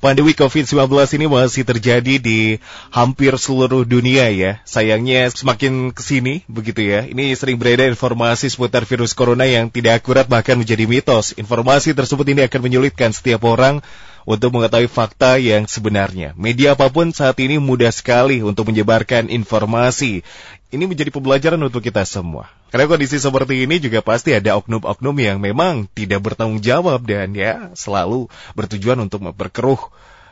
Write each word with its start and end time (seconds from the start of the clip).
Pandemi 0.00 0.32
COVID-19 0.32 0.88
ini 1.20 1.28
masih 1.28 1.60
terjadi 1.60 2.16
di 2.16 2.56
hampir 2.88 3.36
seluruh 3.36 3.84
dunia 3.84 4.32
ya. 4.32 4.56
Sayangnya 4.64 5.28
semakin 5.28 5.92
ke 5.92 6.00
sini 6.00 6.40
begitu 6.48 6.80
ya. 6.80 7.04
Ini 7.04 7.36
sering 7.36 7.60
beredar 7.60 7.84
informasi 7.92 8.48
seputar 8.48 8.88
virus 8.88 9.12
corona 9.12 9.44
yang 9.44 9.68
tidak 9.68 10.00
akurat 10.00 10.24
bahkan 10.24 10.56
menjadi 10.56 10.88
mitos. 10.88 11.36
Informasi 11.36 11.92
tersebut 11.92 12.24
ini 12.32 12.48
akan 12.48 12.60
menyulitkan 12.64 13.12
setiap 13.12 13.44
orang 13.44 13.84
untuk 14.24 14.56
mengetahui 14.56 14.88
fakta 14.88 15.36
yang 15.36 15.68
sebenarnya. 15.68 16.32
Media 16.32 16.72
apa 16.72 16.88
pun 16.88 17.12
saat 17.12 17.36
ini 17.36 17.60
mudah 17.60 17.92
sekali 17.92 18.40
untuk 18.40 18.72
menyebarkan 18.72 19.28
informasi. 19.28 20.24
Ini 20.72 20.84
menjadi 20.88 21.12
pembelajaran 21.12 21.60
untuk 21.60 21.84
kita 21.84 22.08
semua. 22.08 22.48
Karena 22.70 22.86
kondisi 22.86 23.18
seperti 23.18 23.66
ini 23.66 23.82
juga 23.82 23.98
pasti 24.00 24.30
ada 24.30 24.54
oknum-oknum 24.54 25.16
yang 25.18 25.42
memang 25.42 25.90
tidak 25.90 26.22
bertanggung 26.22 26.62
jawab 26.62 27.02
dan 27.02 27.34
ya 27.34 27.74
selalu 27.74 28.30
bertujuan 28.54 28.98
untuk 29.02 29.26
memperkeruh 29.26 29.90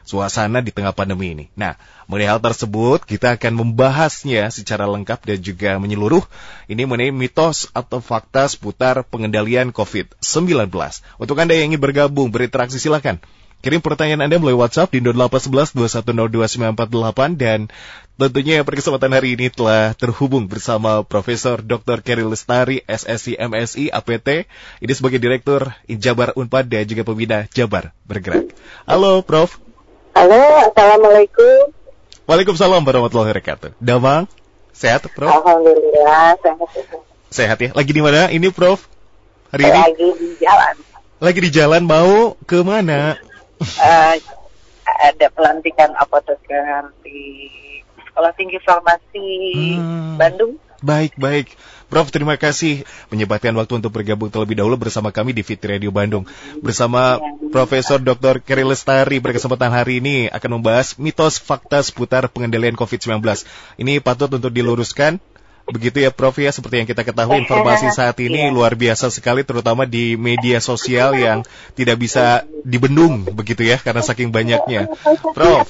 suasana 0.09 0.64
di 0.64 0.73
tengah 0.73 0.96
pandemi 0.96 1.37
ini. 1.37 1.46
Nah, 1.52 1.77
mengenai 2.09 2.32
hal 2.32 2.41
tersebut 2.41 3.05
kita 3.05 3.37
akan 3.37 3.52
membahasnya 3.60 4.48
secara 4.48 4.88
lengkap 4.88 5.20
dan 5.20 5.38
juga 5.45 5.77
menyeluruh. 5.77 6.24
Ini 6.65 6.88
mengenai 6.88 7.12
mitos 7.12 7.69
atau 7.77 8.01
fakta 8.01 8.48
seputar 8.48 9.05
pengendalian 9.05 9.68
COVID-19. 9.68 10.73
Untuk 11.20 11.37
Anda 11.37 11.52
yang 11.52 11.77
ingin 11.77 11.82
bergabung, 11.84 12.32
berinteraksi 12.32 12.80
silakan. 12.80 13.20
Kirim 13.58 13.82
pertanyaan 13.82 14.22
Anda 14.22 14.38
melalui 14.38 14.62
WhatsApp 14.62 14.94
di 14.94 15.02
0811 15.02 15.74
2102 15.74 17.34
dan 17.34 17.66
tentunya 18.14 18.62
pada 18.62 18.78
kesempatan 18.78 19.10
hari 19.10 19.34
ini 19.34 19.50
telah 19.50 19.98
terhubung 19.98 20.46
bersama 20.46 21.02
Profesor 21.02 21.58
Dr. 21.58 21.98
Kerry 22.06 22.22
Lestari, 22.22 22.86
SSI 22.86 23.34
MSI 23.34 23.90
APT. 23.90 24.46
Ini 24.78 24.92
sebagai 24.94 25.18
Direktur 25.18 25.74
Jabar 25.90 26.38
Unpad 26.38 26.70
dan 26.70 26.86
juga 26.86 27.02
pembina 27.02 27.50
Jabar 27.50 27.90
Bergerak. 28.06 28.54
Halo 28.86 29.26
Prof. 29.26 29.59
Halo, 30.14 30.38
Assalamualaikum. 30.70 31.74
Waalaikumsalam 32.30 32.86
warahmatullahi 32.86 33.34
wabarakatuh. 33.34 33.74
Damang, 33.82 34.30
sehat 34.70 35.02
Prof? 35.10 35.34
Alhamdulillah, 35.34 36.38
sehat. 36.46 37.02
Sehat 37.26 37.59
ya. 37.59 37.74
Lagi 37.74 37.90
di 37.90 38.02
mana 38.06 38.30
ini 38.30 38.54
Prof? 38.54 38.87
Hari 39.50 39.66
ini? 39.66 39.74
Lagi 39.82 40.09
di 40.15 40.28
jalan. 40.38 40.74
Lagi 41.18 41.40
di 41.43 41.50
jalan 41.50 41.82
mau 41.82 42.38
ke 42.46 42.62
mana? 42.62 43.18
Uh, 43.60 44.14
ada 44.98 45.26
pelantikan 45.30 45.92
apoteker 45.98 46.90
di 47.04 47.48
Sekolah 48.09 48.32
Tinggi 48.34 48.59
Farmasi 48.62 49.28
hmm. 49.78 50.16
Bandung. 50.18 50.59
Baik, 50.78 51.18
baik. 51.18 51.59
Prof, 51.90 52.12
terima 52.15 52.38
kasih 52.38 52.87
menyempatkan 53.10 53.50
waktu 53.56 53.82
untuk 53.82 53.90
bergabung 53.90 54.30
terlebih 54.30 54.60
dahulu 54.60 54.76
bersama 54.76 55.10
kami 55.10 55.34
di 55.34 55.42
Fit 55.42 55.59
Radio 55.65 55.90
Bandung. 55.90 56.23
Bersama 56.62 57.18
ya. 57.18 57.50
Profesor 57.50 57.98
Dr. 57.98 58.45
Kerry 58.45 58.62
Lestari 58.62 59.18
berkesempatan 59.18 59.72
hari 59.72 59.98
ini 59.98 60.30
akan 60.30 60.60
membahas 60.60 60.95
mitos 61.00 61.40
fakta 61.43 61.82
seputar 61.82 62.30
pengendalian 62.30 62.76
COVID-19. 62.76 63.24
Ini 63.80 63.98
patut 64.04 64.31
untuk 64.31 64.54
diluruskan 64.54 65.19
Begitu 65.69 66.00
ya 66.00 66.09
Prof 66.09 66.33
ya, 66.41 66.49
seperti 66.49 66.81
yang 66.81 66.88
kita 66.88 67.05
ketahui 67.05 67.44
informasi 67.44 67.93
saat 67.93 68.16
ini 68.25 68.49
iya. 68.49 68.53
luar 68.53 68.72
biasa 68.72 69.12
sekali 69.12 69.44
terutama 69.44 69.84
di 69.84 70.16
media 70.16 70.65
sosial 70.65 71.12
yang 71.12 71.44
tidak 71.77 72.00
bisa 72.00 72.49
dibendung 72.65 73.28
begitu 73.37 73.69
ya 73.69 73.77
karena 73.77 74.00
saking 74.00 74.33
banyaknya. 74.33 74.89
Prof, 75.37 75.69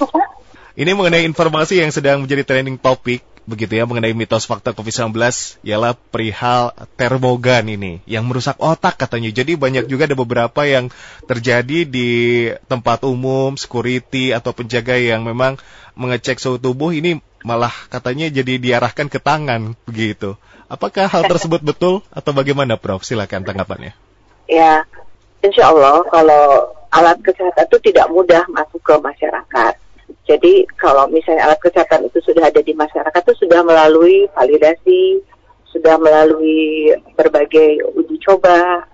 ini 0.78 0.90
mengenai 0.94 1.26
informasi 1.26 1.82
yang 1.82 1.90
sedang 1.90 2.22
menjadi 2.22 2.46
trending 2.46 2.78
topik 2.78 3.26
begitu 3.48 3.80
ya 3.80 3.88
mengenai 3.88 4.12
mitos 4.12 4.44
fakta 4.44 4.76
COVID-19 4.76 5.16
ialah 5.64 5.96
perihal 5.96 6.76
termogan 7.00 7.64
ini 7.64 8.04
yang 8.04 8.28
merusak 8.28 8.60
otak 8.60 9.00
katanya. 9.00 9.32
Jadi 9.32 9.56
banyak 9.56 9.88
juga 9.88 10.04
ada 10.04 10.12
beberapa 10.12 10.68
yang 10.68 10.92
terjadi 11.24 11.88
di 11.88 12.10
tempat 12.68 13.08
umum, 13.08 13.56
security 13.56 14.36
atau 14.36 14.52
penjaga 14.52 15.00
yang 15.00 15.24
memang 15.24 15.56
mengecek 15.96 16.36
suhu 16.36 16.60
tubuh 16.60 16.92
ini 16.92 17.24
malah 17.46 17.72
katanya 17.92 18.30
jadi 18.30 18.58
diarahkan 18.58 19.06
ke 19.10 19.18
tangan 19.22 19.74
begitu. 19.86 20.34
Apakah 20.66 21.08
hal 21.08 21.26
tersebut 21.32 21.62
betul 21.62 22.06
atau 22.10 22.32
bagaimana 22.34 22.78
Prof? 22.78 23.04
Silakan 23.06 23.46
tanggapannya. 23.46 23.92
Ya, 24.48 24.82
insya 25.44 25.70
Allah 25.70 26.02
kalau 26.08 26.72
alat 26.88 27.20
kesehatan 27.20 27.68
itu 27.68 27.78
tidak 27.92 28.08
mudah 28.08 28.42
masuk 28.48 28.80
ke 28.80 28.94
masyarakat 28.96 29.76
jadi 30.28 30.68
kalau 30.76 31.08
misalnya 31.08 31.48
alat 31.48 31.60
kesehatan 31.60 32.04
itu 32.04 32.20
sudah 32.20 32.52
ada 32.52 32.60
di 32.60 32.76
masyarakat 32.76 33.20
itu 33.24 33.48
sudah 33.48 33.64
melalui 33.64 34.28
validasi, 34.36 35.24
sudah 35.72 35.96
melalui 35.96 36.92
berbagai 37.16 37.80
uji 37.96 38.20
coba 38.20 38.84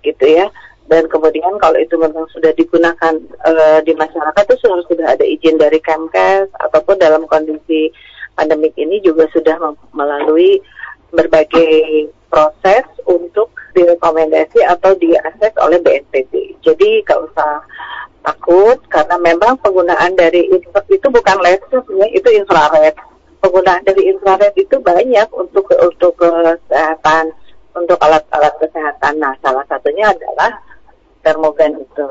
gitu 0.00 0.24
ya. 0.24 0.48
Dan 0.88 1.04
kemudian 1.12 1.60
kalau 1.60 1.76
itu 1.76 2.00
memang 2.00 2.24
sudah 2.32 2.48
digunakan 2.56 3.14
uh, 3.44 3.78
di 3.84 3.92
masyarakat 3.92 4.42
itu 4.48 4.56
sudah 4.64 4.80
sudah 4.88 5.06
ada 5.12 5.24
izin 5.24 5.60
dari 5.60 5.76
Kemkes 5.84 6.48
ataupun 6.64 6.96
dalam 6.96 7.28
kondisi 7.28 7.92
pandemik 8.32 8.72
ini 8.80 8.96
juga 9.04 9.28
sudah 9.28 9.60
melalui 9.92 10.64
berbagai 11.12 12.08
proses 12.28 12.84
untuk 13.04 13.52
direkomendasi 13.72 14.64
atau 14.64 14.96
diakses 14.96 15.52
oleh 15.60 15.80
BNPB. 15.80 16.60
Jadi 16.64 17.04
kalau 17.04 17.28
usah 17.28 17.64
takut 18.24 18.78
karena 18.92 19.16
memang 19.20 19.56
penggunaan 19.60 20.12
dari 20.16 20.48
infrared 20.52 20.88
itu 20.92 21.06
bukan 21.08 21.38
laser 21.40 21.80
ya, 21.96 22.06
itu 22.12 22.28
infrared. 22.32 22.96
Penggunaan 23.38 23.82
dari 23.86 24.12
infrared 24.12 24.54
itu 24.56 24.76
banyak 24.82 25.28
untuk 25.32 25.64
untuk 25.78 26.12
kesehatan, 26.18 27.32
untuk 27.72 27.96
alat-alat 28.02 28.52
kesehatan. 28.60 29.22
Nah, 29.22 29.32
salah 29.40 29.64
satunya 29.70 30.10
adalah 30.10 30.52
termogan 31.28 31.84
itu. 31.84 32.08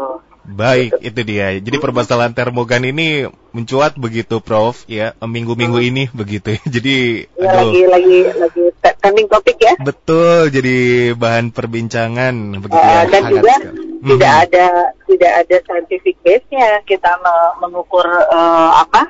Baik, 0.48 1.04
gitu. 1.04 1.12
itu 1.12 1.22
dia. 1.28 1.48
Jadi 1.60 1.78
permasalahan 1.82 2.32
termogan 2.32 2.86
ini 2.88 3.28
mencuat 3.52 4.00
begitu, 4.00 4.40
Prof. 4.40 4.88
Ya, 4.88 5.12
minggu-minggu 5.20 5.82
hmm. 5.82 5.90
ini 5.90 6.04
begitu. 6.16 6.56
Jadi, 6.78 7.28
ya, 7.36 7.52
aduh. 7.52 7.74
lagi 7.74 7.82
lagi 7.90 8.20
lagi 8.38 8.64
trending 8.80 9.28
topik 9.28 9.60
ya. 9.60 9.76
Betul, 9.82 10.54
jadi 10.54 10.78
bahan 11.20 11.52
perbincangan 11.52 12.64
begitu 12.64 12.80
uh, 12.80 12.94
ya. 12.96 13.02
Dan 13.12 13.24
juga 13.28 13.56
sekali 13.60 13.88
tidak 14.08 14.32
hmm. 14.32 14.44
ada 14.46 14.68
tidak 15.10 15.32
ada 15.46 15.58
scientific 15.66 16.16
base-nya 16.22 16.70
kita 16.86 17.12
mengukur 17.60 18.06
uh, 18.08 18.72
apa 18.86 19.10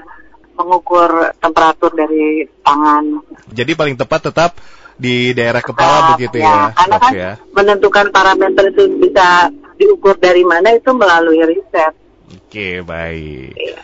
mengukur 0.58 1.36
temperatur 1.38 1.94
dari 1.94 2.48
tangan. 2.66 3.22
Jadi 3.54 3.72
paling 3.78 3.96
tepat 4.00 4.32
tetap 4.32 4.52
di 4.98 5.36
daerah 5.38 5.62
kepala 5.62 5.98
uh, 5.98 6.06
begitu 6.18 6.42
ya. 6.42 6.50
ya 6.50 6.62
karena 6.74 6.98
kan 6.98 7.12
ya. 7.14 7.32
menentukan 7.54 8.10
parameter 8.10 8.74
itu 8.74 8.84
bisa 8.98 9.54
diukur 9.78 10.18
dari 10.18 10.44
mana 10.44 10.74
itu 10.74 10.90
melalui 10.92 11.40
riset. 11.46 11.94
Oke, 12.28 12.84
baik. 12.84 13.56
Ya. 13.56 13.80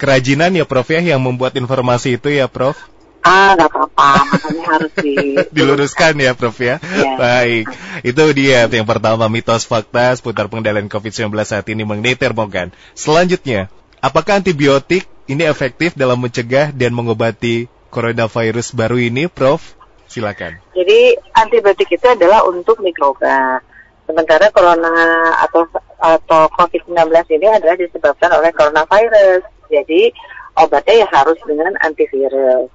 Kerajinan 0.00 0.56
ya 0.56 0.64
Prof 0.64 0.88
ya 0.88 0.98
yang 0.98 1.22
membuat 1.22 1.54
informasi 1.54 2.18
itu 2.18 2.32
ya 2.32 2.48
Prof? 2.48 2.74
Ah, 3.22 3.54
nggak 3.54 3.70
apa-apa, 3.70 4.26
makanya 4.34 4.64
harus 4.66 4.92
di... 4.98 5.14
diluruskan 5.54 6.18
ya, 6.18 6.34
Prof 6.34 6.58
ya. 6.58 6.82
ya. 6.82 7.14
Baik, 7.14 7.70
itu 8.02 8.24
dia 8.34 8.66
yang 8.66 8.82
pertama 8.82 9.30
mitos 9.30 9.62
fakta 9.62 10.10
seputar 10.18 10.50
pengendalian 10.50 10.90
COVID-19 10.90 11.30
saat 11.46 11.62
ini 11.70 11.86
mengenai 11.86 12.18
termogan. 12.18 12.74
Selanjutnya, 12.98 13.70
apakah 14.02 14.42
antibiotik 14.42 15.06
ini 15.30 15.46
efektif 15.46 15.94
dalam 15.94 16.18
mencegah 16.18 16.74
dan 16.74 16.90
mengobati 16.90 17.70
coronavirus 17.94 18.74
baru 18.74 18.98
ini, 18.98 19.30
Prof? 19.30 19.78
Silakan. 20.10 20.58
Jadi 20.74 21.14
antibiotik 21.30 21.94
itu 21.94 22.06
adalah 22.10 22.42
untuk 22.44 22.82
mikroba. 22.82 23.62
Sementara 24.12 24.52
corona 24.52 24.92
atau 25.40 25.64
atau 25.96 26.52
COVID-19 26.60 26.92
ini 27.32 27.48
adalah 27.48 27.80
disebabkan 27.80 28.28
oleh 28.36 28.52
coronavirus. 28.52 29.40
Jadi 29.72 30.12
obatnya 30.60 30.94
ya 31.00 31.08
harus 31.08 31.40
dengan 31.48 31.72
antivirus 31.80 32.68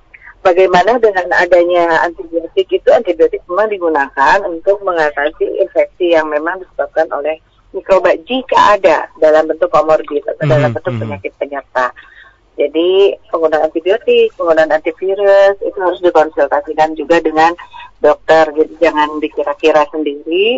bagaimana 0.47 0.95
dengan 1.03 1.27
adanya 1.35 2.07
antibiotik 2.07 2.71
itu 2.71 2.89
antibiotik 2.95 3.43
memang 3.51 3.67
digunakan 3.67 4.37
untuk 4.47 4.79
mengatasi 4.79 5.43
infeksi 5.59 6.15
yang 6.15 6.31
memang 6.31 6.63
disebabkan 6.63 7.11
oleh 7.11 7.35
mikroba 7.75 8.15
jika 8.23 8.79
ada 8.79 9.11
dalam 9.19 9.43
bentuk 9.51 9.67
komorbid 9.67 10.23
atau 10.23 10.33
mm 10.33 10.39
-hmm. 10.39 10.53
dalam 10.55 10.69
bentuk 10.71 10.93
mhm. 10.95 11.01
penyakit 11.03 11.33
penyerta. 11.35 11.87
Jadi 12.57 13.13
penggunaan 13.29 13.69
antibiotik, 13.69 14.33
penggunaan 14.33 14.73
antivirus 14.73 15.61
itu 15.61 15.77
harus 15.77 16.01
dikonsultasikan 16.01 16.97
juga 16.97 17.21
dengan 17.21 17.53
dokter. 18.01 18.49
Jadi 18.49 18.73
jangan 18.81 19.21
dikira-kira 19.21 19.85
sendiri 19.93 20.57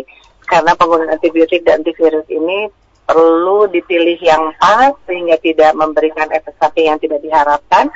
karena 0.50 0.74
penggunaan 0.74 1.14
antibiotik 1.14 1.62
dan 1.62 1.86
antivirus 1.86 2.26
ini 2.26 2.66
perlu 3.06 3.70
dipilih 3.70 4.18
yang 4.18 4.50
pas 4.58 4.94
sehingga 5.06 5.38
tidak 5.38 5.74
memberikan 5.78 6.26
efek 6.30 6.54
samping 6.58 6.90
yang 6.90 6.98
tidak 6.98 7.22
diharapkan 7.22 7.90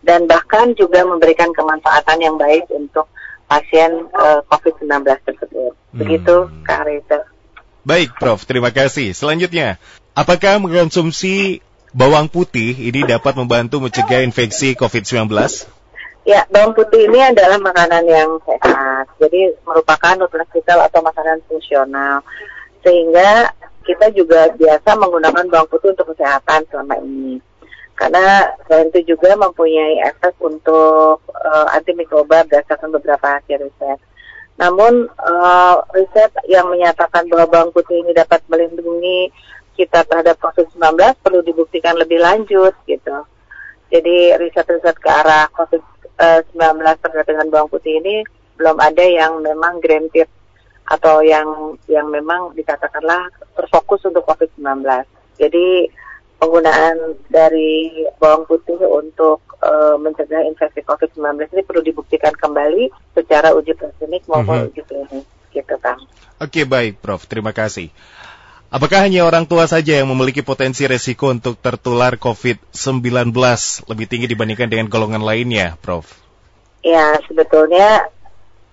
dan 0.00 0.24
bahkan 0.24 0.72
juga 0.72 1.04
memberikan 1.04 1.52
kemanfaatan 1.52 2.18
yang 2.20 2.36
baik 2.40 2.64
untuk 2.72 3.08
pasien 3.48 4.08
uh, 4.12 4.40
COVID-19 4.48 5.04
tersebut. 5.24 5.72
Hmm. 5.72 5.98
Begitu, 6.00 6.36
Kak 6.64 6.84
Reza. 6.84 7.28
Baik, 7.84 8.12
Prof. 8.20 8.44
Terima 8.44 8.68
kasih. 8.68 9.16
Selanjutnya, 9.16 9.80
apakah 10.12 10.60
mengkonsumsi 10.60 11.64
bawang 11.96 12.28
putih 12.28 12.76
ini 12.76 13.08
dapat 13.08 13.32
membantu 13.40 13.80
mencegah 13.80 14.20
infeksi 14.20 14.76
COVID-19? 14.76 15.32
Ya, 16.26 16.44
bawang 16.50 16.74
putih 16.74 17.06
ini 17.06 17.20
adalah 17.22 17.56
makanan 17.62 18.04
yang 18.04 18.38
sehat. 18.44 19.06
Jadi 19.22 19.54
merupakan 19.64 20.14
nutrasital 20.18 20.82
atau 20.86 21.00
makanan 21.00 21.40
fungsional. 21.46 22.20
Sehingga 22.82 23.54
kita 23.86 24.12
juga 24.12 24.52
biasa 24.52 24.98
menggunakan 24.98 25.48
bawang 25.48 25.68
putih 25.72 25.96
untuk 25.96 26.12
kesehatan 26.12 26.68
selama 26.68 27.00
ini. 27.00 27.40
Karena 27.98 28.46
selain 28.68 28.94
itu 28.94 29.16
juga 29.16 29.34
mempunyai 29.34 29.98
efek 30.06 30.38
untuk 30.38 31.18
uh, 31.34 31.66
antimikroba 31.74 32.46
berdasarkan 32.46 32.94
beberapa 32.94 33.40
hasil 33.40 33.58
riset. 33.58 33.98
Namun 34.54 35.10
uh, 35.18 35.76
riset 35.96 36.30
yang 36.46 36.70
menyatakan 36.70 37.26
bahwa 37.26 37.46
bawang 37.50 37.72
putih 37.74 37.98
ini 38.02 38.14
dapat 38.14 38.42
melindungi 38.46 39.34
kita 39.74 40.06
terhadap 40.06 40.38
COVID-19 40.38 40.78
perlu 41.22 41.40
dibuktikan 41.42 41.98
lebih 41.98 42.22
lanjut 42.22 42.74
gitu. 42.86 43.26
Jadi 43.88 44.36
riset-riset 44.46 44.94
ke 45.00 45.08
arah 45.10 45.50
COVID-19 45.58 45.97
terkait 46.18 47.26
dengan 47.30 47.46
bawang 47.48 47.70
putih 47.70 48.02
ini 48.02 48.26
belum 48.58 48.76
ada 48.82 49.04
yang 49.06 49.38
memang 49.38 49.78
granted 49.78 50.26
atau 50.88 51.20
yang 51.22 51.78
yang 51.86 52.08
memang 52.08 52.50
dikatakanlah 52.56 53.30
terfokus 53.54 54.02
untuk 54.08 54.24
COVID-19. 54.26 54.82
Jadi 55.38 55.86
penggunaan 56.40 57.18
dari 57.28 58.02
bawang 58.18 58.48
putih 58.48 58.78
untuk 58.82 59.42
uh, 59.62 59.94
mencegah 60.00 60.42
infeksi 60.48 60.82
COVID-19 60.82 61.50
ini 61.54 61.62
perlu 61.62 61.82
dibuktikan 61.84 62.34
kembali 62.34 62.90
secara 63.14 63.52
uji 63.54 63.74
klinik 63.76 64.24
maupun 64.26 64.64
mm-hmm. 64.64 64.70
uji 64.74 64.82
klinis, 64.86 65.24
gitu 65.54 65.74
Kang. 65.78 66.00
Oke 66.40 66.64
baik, 66.64 67.02
Prof. 67.02 67.26
Terima 67.26 67.50
kasih. 67.52 67.92
Apakah 68.68 69.00
hanya 69.08 69.24
orang 69.24 69.48
tua 69.48 69.64
saja 69.64 69.96
yang 69.96 70.12
memiliki 70.12 70.44
potensi 70.44 70.84
resiko 70.84 71.32
untuk 71.32 71.56
tertular 71.56 72.20
COVID-19 72.20 73.32
lebih 73.88 74.04
tinggi 74.04 74.28
dibandingkan 74.28 74.68
dengan 74.68 74.92
golongan 74.92 75.24
lainnya, 75.24 75.80
Prof? 75.80 76.04
Ya, 76.84 77.16
sebetulnya 77.24 78.12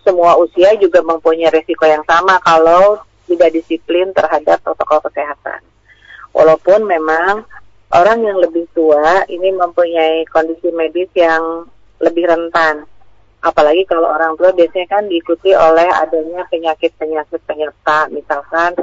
semua 0.04 0.36
usia 0.36 0.76
juga 0.76 1.00
mempunyai 1.00 1.48
resiko 1.48 1.88
yang 1.88 2.04
sama 2.04 2.44
kalau 2.44 3.00
tidak 3.24 3.56
disiplin 3.56 4.12
terhadap 4.12 4.60
protokol 4.68 5.00
kesehatan. 5.08 5.64
Walaupun 6.36 6.84
memang 6.84 7.48
orang 7.96 8.20
yang 8.20 8.36
lebih 8.44 8.68
tua 8.76 9.24
ini 9.32 9.56
mempunyai 9.56 10.28
kondisi 10.28 10.76
medis 10.76 11.08
yang 11.16 11.72
lebih 12.04 12.28
rentan. 12.28 12.84
Apalagi 13.40 13.88
kalau 13.88 14.12
orang 14.12 14.36
tua 14.36 14.52
biasanya 14.52 14.92
kan 14.92 15.08
diikuti 15.08 15.56
oleh 15.56 15.88
adanya 15.88 16.44
penyakit-penyakit 16.52 17.40
penyerta, 17.48 18.12
misalkan 18.12 18.76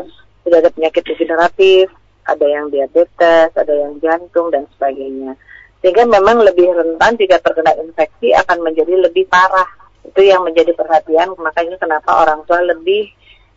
sudah 0.42 0.58
ada 0.62 0.70
penyakit 0.70 1.02
degeneratif, 1.06 1.90
ada 2.26 2.46
yang 2.46 2.70
diabetes, 2.70 3.50
ada 3.54 3.74
yang 3.74 3.98
jantung 3.98 4.50
dan 4.50 4.66
sebagainya. 4.74 5.34
Sehingga 5.82 6.06
memang 6.06 6.46
lebih 6.46 6.70
rentan 6.70 7.18
jika 7.18 7.42
terkena 7.42 7.74
infeksi 7.82 8.30
akan 8.34 8.62
menjadi 8.62 8.94
lebih 9.02 9.26
parah. 9.26 9.66
Itu 10.06 10.22
yang 10.22 10.42
menjadi 10.46 10.74
perhatian, 10.74 11.34
makanya 11.38 11.78
kenapa 11.78 12.26
orang 12.26 12.42
tua 12.46 12.62
lebih 12.62 13.10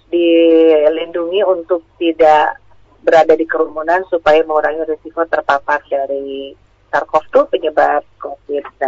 dilindungi 0.09 1.41
untuk 1.45 1.81
tidak 1.97 2.61
berada 3.05 3.33
di 3.37 3.45
kerumunan 3.45 4.01
supaya 4.09 4.41
mengurangi 4.41 4.85
risiko 4.89 5.25
terpapar 5.29 5.81
dari 5.85 6.57
SARS-CoV-2 6.89 7.35
penyebab 7.53 8.01
COVID-19. 8.17 8.81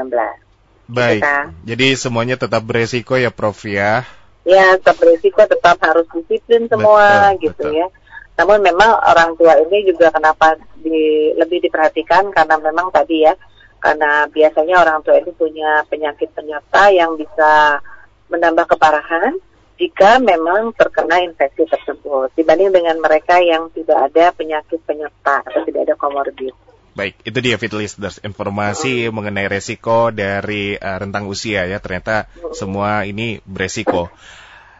Baik, 0.87 1.19
Kita. 1.19 1.37
jadi 1.67 1.87
semuanya 1.99 2.39
tetap 2.39 2.63
beresiko 2.63 3.19
ya 3.19 3.29
Prof 3.29 3.59
ya? 3.67 4.07
Ya, 4.47 4.79
tetap 4.79 4.95
beresiko, 5.03 5.43
tetap 5.43 5.75
harus 5.83 6.07
disiplin 6.15 6.71
semua 6.71 7.35
betul, 7.35 7.51
gitu 7.51 7.67
betul. 7.67 7.79
ya. 7.83 7.87
Namun 8.39 8.63
memang 8.63 8.91
orang 9.03 9.35
tua 9.35 9.59
ini 9.59 9.83
juga 9.83 10.07
kenapa 10.13 10.55
di, 10.79 11.35
lebih 11.35 11.67
diperhatikan 11.67 12.31
karena 12.31 12.55
memang 12.55 12.87
tadi 12.95 13.27
ya, 13.27 13.35
karena 13.83 14.23
biasanya 14.31 14.75
orang 14.79 15.03
tua 15.03 15.19
ini 15.19 15.31
punya 15.35 15.83
penyakit 15.91 16.31
penyerta 16.31 16.87
yang 16.95 17.19
bisa 17.19 17.81
menambah 18.31 18.71
keparahan 18.71 19.35
jika 19.77 20.17
memang 20.17 20.73
terkena 20.73 21.21
infeksi 21.21 21.69
tersebut 21.69 22.33
dibanding 22.33 22.73
dengan 22.73 22.97
mereka 22.97 23.37
yang 23.37 23.69
tidak 23.77 24.09
ada 24.09 24.33
penyakit 24.33 24.81
penyerta 24.89 25.45
atau 25.45 25.61
tidak 25.69 25.85
ada 25.85 25.95
komorbid. 25.99 26.53
Baik, 26.97 27.13
itu 27.21 27.37
dia 27.45 27.61
fit 27.61 27.69
listeners 27.77 28.17
informasi 28.25 29.05
hmm. 29.05 29.13
mengenai 29.13 29.45
resiko 29.45 30.09
dari 30.09 30.73
uh, 30.73 30.97
rentang 30.97 31.29
usia 31.29 31.69
ya. 31.69 31.77
Ternyata 31.77 32.25
semua 32.57 33.05
ini 33.05 33.37
beresiko. 33.45 34.09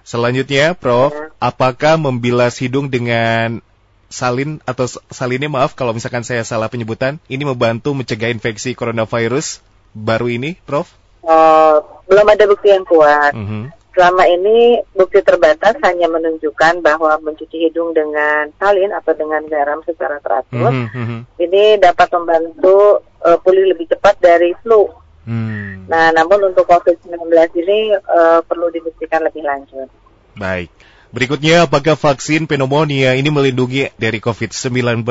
Selanjutnya, 0.02 0.74
Prof, 0.74 1.14
hmm. 1.14 1.38
apakah 1.38 2.02
membilas 2.02 2.58
hidung 2.58 2.90
dengan 2.90 3.62
salin 4.10 4.58
atau 4.66 4.90
salinnya 5.14 5.52
maaf 5.52 5.78
kalau 5.78 5.94
misalkan 5.94 6.26
saya 6.26 6.42
salah 6.42 6.74
penyebutan, 6.74 7.22
ini 7.30 7.46
membantu 7.46 7.94
mencegah 7.94 8.34
infeksi 8.34 8.74
coronavirus 8.74 9.62
baru 9.94 10.34
ini, 10.34 10.58
Prof? 10.66 10.90
Uh, 11.22 11.86
belum 12.10 12.26
ada 12.34 12.50
bukti 12.50 12.74
yang 12.74 12.82
kuat. 12.82 13.38
Mm 13.38 13.46
-hmm. 13.46 13.64
Selama 13.98 14.30
ini 14.30 14.78
bukti 14.94 15.26
terbatas 15.26 15.74
hanya 15.82 16.06
menunjukkan 16.06 16.86
bahwa 16.86 17.18
mencuci 17.18 17.66
hidung 17.66 17.98
dengan 17.98 18.46
salin 18.62 18.94
atau 18.94 19.18
dengan 19.18 19.42
garam 19.50 19.82
secara 19.90 20.22
teratur 20.22 20.70
mm 20.70 20.88
-hmm. 20.94 21.20
ini 21.42 21.82
dapat 21.82 22.06
membantu 22.14 23.02
uh, 23.26 23.42
pulih 23.42 23.74
lebih 23.74 23.90
cepat 23.90 24.22
dari 24.22 24.54
flu. 24.62 24.86
Mm. 25.26 25.90
Nah, 25.90 26.14
namun 26.14 26.54
untuk 26.54 26.70
COVID-19 26.70 27.26
ini 27.58 27.98
uh, 27.98 28.46
perlu 28.46 28.70
dibuktikan 28.70 29.26
lebih 29.26 29.42
lanjut. 29.42 29.90
Baik. 30.38 30.70
Berikutnya, 31.10 31.66
apakah 31.66 31.98
vaksin 31.98 32.46
pneumonia 32.46 33.18
ini 33.18 33.34
melindungi 33.34 33.98
dari 33.98 34.22
COVID-19? 34.22 35.02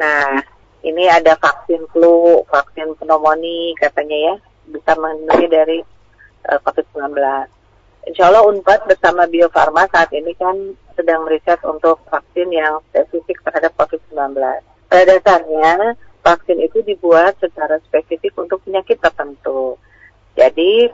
Nah, 0.00 0.40
ini 0.80 1.04
ada 1.12 1.36
vaksin 1.36 1.84
flu, 1.92 2.40
vaksin 2.48 2.96
pneumonia 2.96 3.76
katanya 3.76 4.16
ya, 4.16 4.34
bisa 4.80 4.96
melindungi 4.96 5.46
dari 5.52 5.78
uh, 6.48 6.56
COVID-19. 6.64 7.20
Insya 8.02 8.34
Allah 8.34 8.42
UNPAD 8.50 8.90
bersama 8.90 9.30
Bio 9.30 9.46
Farma 9.46 9.86
saat 9.86 10.10
ini 10.10 10.34
kan 10.34 10.74
sedang 10.98 11.22
meriset 11.22 11.62
untuk 11.62 12.02
vaksin 12.10 12.50
yang 12.50 12.82
spesifik 12.90 13.38
terhadap 13.46 13.72
COVID-19. 13.78 14.42
Pada 14.90 15.02
dasarnya, 15.06 15.94
vaksin 16.26 16.58
itu 16.58 16.82
dibuat 16.82 17.38
secara 17.38 17.78
spesifik 17.86 18.34
untuk 18.34 18.58
penyakit 18.66 18.98
tertentu. 18.98 19.78
Jadi, 20.34 20.88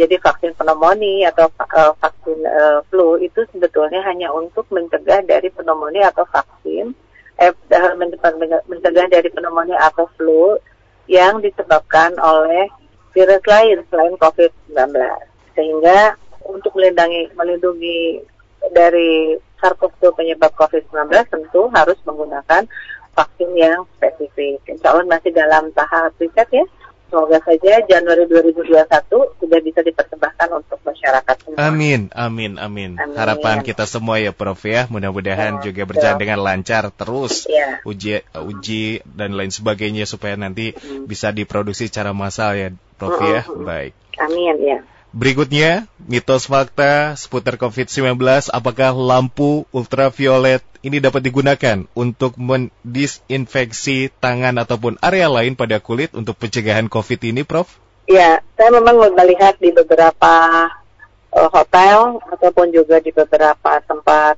jadi 0.00 0.16
vaksin 0.18 0.56
pneumonia 0.56 1.28
atau 1.30 1.46
uh, 1.60 1.92
vaksin 2.00 2.40
uh, 2.42 2.80
flu 2.88 3.20
itu 3.20 3.44
sebetulnya 3.52 4.00
hanya 4.08 4.32
untuk 4.32 4.64
mencegah 4.72 5.20
dari 5.28 5.52
pneumonia 5.52 6.08
atau 6.08 6.24
vaksin, 6.24 6.96
eh, 7.36 7.52
mencegah 8.66 9.06
dari 9.12 9.28
pneumonia 9.28 9.76
atau 9.92 10.08
flu 10.16 10.56
yang 11.04 11.38
disebabkan 11.44 12.16
oleh 12.16 12.66
virus 13.12 13.44
lain 13.44 13.84
selain 13.92 14.16
COVID-19. 14.16 14.96
Sehingga 15.52 16.16
untuk 16.46 16.74
melindungi 16.76 17.34
melindungi 17.34 18.22
dari 18.70 19.38
SARS-CoV-2 19.58 20.14
penyebab 20.14 20.52
COVID-19 20.54 21.10
tentu 21.30 21.70
harus 21.74 21.98
menggunakan 22.06 22.66
vaksin 23.14 23.50
yang 23.58 23.82
spesifik. 23.98 24.62
Insya 24.70 24.94
Allah 24.94 25.06
masih 25.10 25.34
dalam 25.34 25.74
tahap 25.74 26.14
riset 26.22 26.46
ya. 26.54 26.64
Semoga 27.08 27.40
saja 27.40 27.80
Januari 27.88 28.28
2021 28.28 28.84
sudah 29.40 29.60
bisa 29.64 29.80
dipersembahkan 29.80 30.48
untuk 30.52 30.76
masyarakat 30.84 31.36
semua. 31.40 31.56
Amin, 31.56 32.12
amin, 32.12 32.60
amin. 32.60 33.00
amin. 33.00 33.16
Harapan 33.16 33.64
kita 33.64 33.88
semua 33.88 34.20
ya 34.20 34.36
Prof 34.36 34.60
ya. 34.68 34.84
Mudah-mudahan 34.92 35.64
ya, 35.64 35.72
juga 35.72 35.88
berjalan 35.88 36.20
ya. 36.20 36.22
dengan 36.22 36.38
lancar 36.44 36.92
terus 36.92 37.48
ya. 37.48 37.80
uji 37.88 38.20
uji 38.28 39.00
dan 39.08 39.40
lain 39.40 39.48
sebagainya 39.48 40.04
supaya 40.04 40.36
nanti 40.36 40.76
hmm. 40.76 41.08
bisa 41.08 41.32
diproduksi 41.32 41.88
secara 41.88 42.12
massal 42.12 42.52
ya 42.60 42.76
Prof 43.00 43.16
hmm. 43.16 43.32
ya. 43.32 43.40
Baik. 43.56 43.92
Amin 44.20 44.56
ya. 44.60 44.78
Berikutnya, 45.08 45.88
mitos 46.04 46.52
fakta 46.52 47.16
seputar 47.16 47.56
COVID-19, 47.56 48.20
apakah 48.52 48.92
lampu 48.92 49.64
ultraviolet 49.72 50.60
ini 50.84 51.00
dapat 51.00 51.24
digunakan 51.24 51.88
untuk 51.96 52.36
mendisinfeksi 52.36 54.12
tangan 54.20 54.60
ataupun 54.60 55.00
area 55.00 55.32
lain 55.32 55.56
pada 55.56 55.80
kulit 55.80 56.12
untuk 56.12 56.36
pencegahan 56.36 56.92
COVID 56.92 57.20
ini, 57.24 57.42
Prof? 57.42 57.80
Ya, 58.04 58.44
saya 58.56 58.68
memang 58.72 59.00
melihat 59.16 59.56
di 59.56 59.72
beberapa 59.72 60.34
uh, 61.32 61.48
hotel 61.52 62.20
ataupun 62.28 62.72
juga 62.72 63.00
di 63.00 63.12
beberapa 63.12 63.80
tempat 63.84 64.36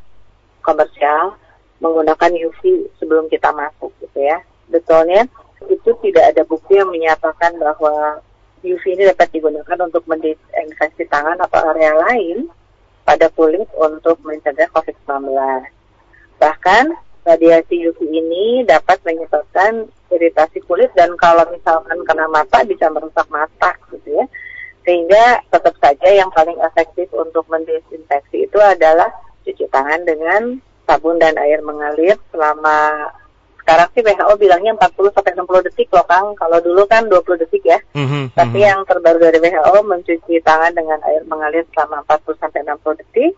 komersial 0.63 1.35
menggunakan 1.83 2.31
UV 2.31 2.93
sebelum 3.03 3.27
kita 3.27 3.51
masuk 3.51 3.91
gitu 3.99 4.23
ya. 4.23 4.39
Betulnya 4.71 5.27
itu 5.67 5.91
tidak 6.03 6.35
ada 6.35 6.43
bukti 6.47 6.79
yang 6.79 6.95
menyatakan 6.95 7.59
bahwa 7.59 8.23
UV 8.61 8.85
ini 8.93 9.09
dapat 9.09 9.29
digunakan 9.33 9.79
untuk 9.81 10.05
mendesinfeksi 10.05 11.09
tangan 11.09 11.41
atau 11.41 11.61
area 11.73 11.97
lain 11.97 12.49
pada 13.09 13.33
kulit 13.33 13.67
untuk 13.77 14.21
mencegah 14.21 14.69
COVID-19. 14.77 15.33
Bahkan 16.37 16.85
radiasi 17.25 17.89
UV 17.89 17.99
ini 18.05 18.65
dapat 18.69 19.01
menyebabkan 19.05 19.89
iritasi 20.13 20.61
kulit 20.69 20.93
dan 20.93 21.15
kalau 21.17 21.45
misalkan 21.49 22.01
kena 22.05 22.27
mata 22.29 22.61
bisa 22.65 22.89
merusak 22.93 23.27
mata 23.33 23.73
gitu 23.93 24.21
ya. 24.21 24.25
Sehingga 24.85 25.45
tetap 25.53 25.77
saja 25.77 26.09
yang 26.09 26.33
paling 26.33 26.57
efektif 26.65 27.09
untuk 27.13 27.45
mendesinfeksi 27.49 28.49
itu 28.49 28.59
adalah 28.61 29.13
cuci 29.45 29.69
tangan 29.69 30.05
dengan 30.05 30.61
sabun 30.89 31.21
dan 31.21 31.37
air 31.39 31.63
mengalir 31.63 32.17
selama 32.33 33.09
sekarang 33.71 33.89
sih 33.95 34.03
WHO 34.03 34.35
bilangnya 34.35 34.75
40 34.75 35.15
sampai 35.15 35.33
60 35.39 35.67
detik 35.71 35.95
loh 35.95 36.03
Kang. 36.11 36.35
Kalau 36.35 36.59
dulu 36.59 36.83
kan 36.91 37.07
20 37.07 37.23
detik 37.39 37.63
ya. 37.63 37.79
Mm-hmm, 37.95 38.35
Tapi 38.35 38.59
mm-hmm. 38.59 38.67
yang 38.67 38.83
terbaru 38.83 39.23
dari 39.23 39.39
WHO 39.39 39.79
mencuci 39.87 40.35
tangan 40.43 40.75
dengan 40.75 40.99
air 41.07 41.23
mengalir 41.31 41.63
selama 41.71 42.03
40 42.03 42.43
sampai 42.43 42.67
60 42.67 42.99
detik. 42.99 43.33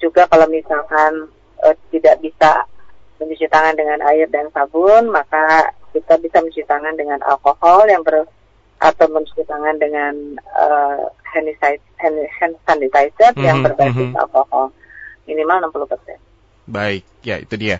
Juga 0.00 0.24
kalau 0.32 0.48
misalkan 0.48 1.28
uh, 1.60 1.76
tidak 1.92 2.16
bisa 2.24 2.64
mencuci 3.20 3.44
tangan 3.52 3.76
dengan 3.76 4.00
air 4.08 4.24
dan 4.32 4.48
sabun, 4.56 5.12
maka 5.12 5.68
kita 5.92 6.16
bisa 6.24 6.40
mencuci 6.40 6.64
tangan 6.64 6.96
dengan 6.96 7.20
alkohol 7.28 7.84
yang 7.84 8.00
ber 8.00 8.24
atau 8.80 9.06
mencuci 9.12 9.44
tangan 9.44 9.76
dengan 9.76 10.40
uh, 10.56 11.04
hand, 11.36 11.52
hand 12.00 12.56
sanitizer 12.64 13.28
mm 13.32 13.36
-hmm, 13.36 13.44
yang 13.44 13.60
berbasis 13.60 14.08
mm 14.08 14.12
-hmm. 14.16 14.22
alkohol 14.24 14.72
minimal 15.28 15.68
60%. 15.68 16.16
Baik, 16.64 17.04
ya 17.20 17.36
itu 17.44 17.60
dia. 17.60 17.76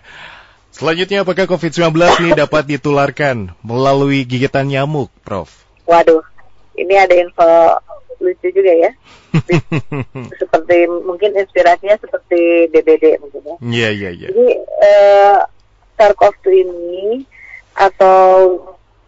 Selanjutnya 0.77 1.25
apakah 1.25 1.49
COVID-19 1.49 1.89
ini 2.21 2.31
dapat 2.37 2.69
ditularkan 2.69 3.49
melalui 3.65 4.21
gigitan 4.29 4.69
nyamuk, 4.69 5.09
Prof? 5.25 5.49
Waduh, 5.89 6.21
ini 6.77 6.93
ada 6.93 7.17
info 7.17 7.49
lucu 8.21 8.53
juga 8.53 8.69
ya. 8.77 8.91
seperti 10.41 10.85
mungkin 11.01 11.33
inspirasinya 11.33 11.97
seperti 11.97 12.69
DBD 12.69 13.17
mungkin 13.17 13.41
ya. 13.41 13.55
Iya, 13.57 13.89
iya, 13.89 14.09
iya. 14.13 14.27
Jadi 14.29 14.47
uh, 14.61 15.37
SARS-CoV-2 15.97 16.45
ini 16.61 17.25
atau 17.73 18.21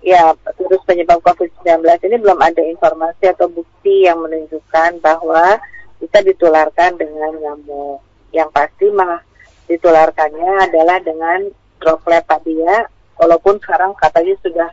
ya 0.01 0.33
virus 0.57 0.81
penyebab 0.89 1.21
COVID-19 1.21 1.85
ini 1.85 2.17
belum 2.17 2.39
ada 2.41 2.65
informasi 2.65 3.29
atau 3.29 3.45
bukti 3.45 4.09
yang 4.09 4.17
menunjukkan 4.25 5.05
bahwa 5.05 5.61
bisa 6.01 6.17
ditularkan 6.25 6.97
dengan 6.97 7.29
nyamuk. 7.37 8.01
Yang 8.33 8.49
pasti 8.57 8.89
malah 8.89 9.21
ditularkannya 9.69 10.65
adalah 10.65 10.97
dengan 11.05 11.58
droplet 11.79 12.23
tadi 12.27 12.59
ya, 12.59 12.85
walaupun 13.17 13.57
sekarang 13.63 13.95
katanya 13.97 14.35
sudah 14.43 14.69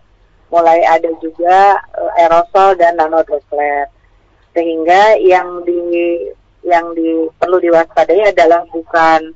mulai 0.51 0.83
ada 0.87 1.11
juga 1.19 1.81
uh, 1.99 2.13
aerosol 2.21 2.79
dan 2.79 2.99
nano 2.99 3.23
droplet. 3.27 3.91
Sehingga 4.55 5.19
yang 5.21 5.67
di 5.67 5.81
yang 6.67 6.95
di 6.99 7.31
perlu 7.39 7.63
diwaspadai 7.63 8.35
adalah 8.35 8.67
bukan 8.71 9.31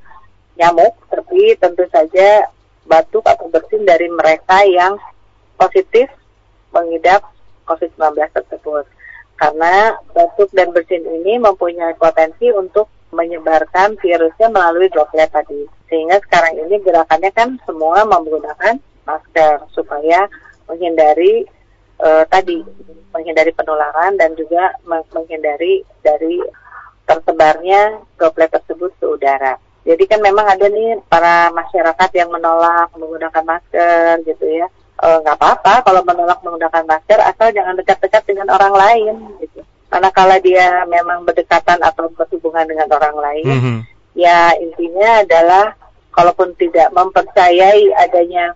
nyamuk, 0.58 0.94
tapi 1.08 1.54
tentu 1.56 1.86
saja 1.88 2.50
batuk 2.90 3.22
atau 3.22 3.46
bersin 3.46 3.86
dari 3.86 4.10
mereka 4.10 4.66
yang 4.66 4.98
positif 5.54 6.10
mengidap 6.74 7.22
COVID-19 7.70 8.18
tersebut. 8.34 8.84
Karena 9.38 9.94
batuk 10.12 10.50
dan 10.52 10.74
bersin 10.74 11.06
ini 11.06 11.38
mempunyai 11.38 11.94
potensi 11.96 12.50
untuk 12.50 12.90
menyebarkan 13.14 13.98
virusnya 13.98 14.48
melalui 14.50 14.90
droplet 14.90 15.30
tadi. 15.30 15.79
Sehingga 15.90 16.22
sekarang 16.22 16.54
ini 16.56 16.78
gerakannya 16.80 17.30
kan 17.34 17.58
semua 17.66 18.06
menggunakan 18.06 18.78
masker 19.02 19.66
supaya 19.74 20.30
menghindari 20.70 21.44
uh, 21.98 22.22
tadi 22.30 22.62
menghindari 23.10 23.50
penularan 23.50 24.14
dan 24.14 24.38
juga 24.38 24.78
menghindari 24.86 25.82
dari 26.00 26.38
tersebarnya 27.10 28.06
droplet 28.14 28.54
tersebut 28.54 28.94
ke 29.02 29.06
udara. 29.06 29.58
Jadi 29.82 30.06
kan 30.06 30.22
memang 30.22 30.46
ada 30.46 30.70
nih 30.70 31.02
para 31.10 31.50
masyarakat 31.50 32.10
yang 32.14 32.30
menolak 32.30 32.92
menggunakan 32.94 33.42
masker 33.42 34.22
gitu 34.28 34.46
ya. 34.46 34.70
E, 35.00 35.06
nggak 35.24 35.34
e, 35.34 35.38
apa-apa 35.40 35.74
kalau 35.82 36.06
menolak 36.06 36.38
menggunakan 36.46 36.84
masker 36.86 37.18
asal 37.18 37.50
jangan 37.50 37.74
dekat-dekat 37.74 38.22
dengan 38.28 38.54
orang 38.54 38.74
lain 38.76 39.14
gitu. 39.42 39.64
Kalau 39.90 40.36
dia 40.38 40.86
memang 40.86 41.26
berdekatan 41.26 41.82
atau 41.82 42.06
berhubungan 42.14 42.62
dengan 42.62 42.86
orang 42.94 43.16
lain, 43.18 43.46
mm 43.50 43.58
-hmm. 43.58 43.78
Ya 44.20 44.52
intinya 44.60 45.24
adalah 45.24 45.72
kalaupun 46.12 46.52
tidak 46.60 46.92
mempercayai 46.92 47.88
adanya 47.96 48.52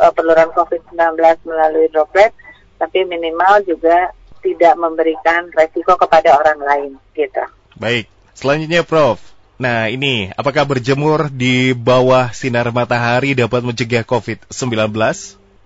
uh, 0.00 0.08
penularan 0.16 0.48
COVID-19 0.56 1.20
melalui 1.44 1.92
droplet, 1.92 2.32
tapi 2.80 3.04
minimal 3.04 3.60
juga 3.68 4.16
tidak 4.40 4.74
memberikan 4.80 5.52
resiko 5.52 5.94
kepada 6.00 6.34
orang 6.34 6.60
lain 6.64 6.90
gitu. 7.12 7.44
Baik, 7.76 8.08
selanjutnya 8.34 8.82
Prof. 8.82 9.20
Nah 9.60 9.86
ini, 9.86 10.32
apakah 10.34 10.66
berjemur 10.66 11.30
di 11.30 11.70
bawah 11.70 12.34
sinar 12.34 12.72
matahari 12.74 13.38
dapat 13.38 13.62
mencegah 13.62 14.02
COVID-19? 14.02 14.90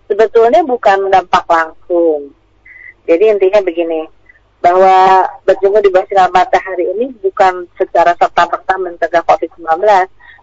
Sebetulnya 0.07 0.61
bukan 0.67 1.09
dampak 1.09 1.49
langsung. 1.49 2.35
Jadi 3.09 3.25
intinya 3.33 3.63
begini, 3.65 4.05
bahwa 4.67 5.31
berjemur 5.47 5.79
di 5.79 5.95
bawah 5.95 6.11
sinar 6.11 6.27
matahari 6.35 6.91
ini 6.99 7.15
bukan 7.23 7.71
secara 7.79 8.19
serta-merta 8.19 8.75
mencegah 8.83 9.23
COVID-19. 9.23 9.63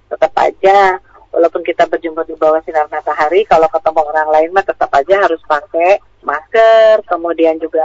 Tetap 0.07 0.31
aja 0.39 0.95
walaupun 1.35 1.59
kita 1.67 1.83
berjumpa 1.91 2.23
di 2.23 2.39
bawah 2.39 2.63
sinar 2.63 2.87
matahari, 2.87 3.43
kalau 3.43 3.67
ketemu 3.67 3.99
orang 3.99 4.29
lain 4.31 4.49
mah 4.55 4.63
tetap 4.63 4.87
aja 4.95 5.27
harus 5.27 5.43
pakai 5.43 5.99
masker, 6.23 7.03
kemudian 7.03 7.59
juga 7.59 7.83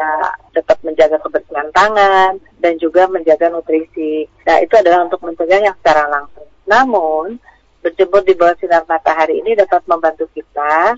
tetap 0.54 0.78
menjaga 0.86 1.18
kebersihan 1.18 1.74
tangan, 1.74 2.38
dan 2.62 2.78
juga 2.78 3.10
menjaga 3.10 3.50
nutrisi. 3.50 4.30
Nah, 4.46 4.62
itu 4.62 4.78
adalah 4.78 5.10
untuk 5.10 5.18
mencegah 5.26 5.58
yang 5.58 5.74
secara 5.82 6.06
langsung. 6.06 6.46
Namun, 6.70 7.42
berjemur 7.82 8.22
di 8.22 8.38
bawah 8.38 8.54
sinar 8.62 8.86
matahari 8.86 9.42
ini 9.42 9.58
dapat 9.58 9.82
membantu 9.90 10.30
kita 10.30 10.94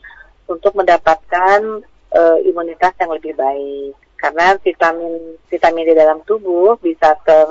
untuk 0.53 0.77
mendapatkan 0.77 1.81
e, 2.13 2.21
imunitas 2.45 2.93
yang 3.01 3.17
lebih 3.17 3.33
baik. 3.39 4.10
Karena 4.21 4.53
vitamin 4.61 5.41
vitamin 5.49 5.89
di 5.89 5.95
dalam 5.97 6.21
tubuh 6.29 6.77
bisa 6.85 7.17
ter, 7.25 7.49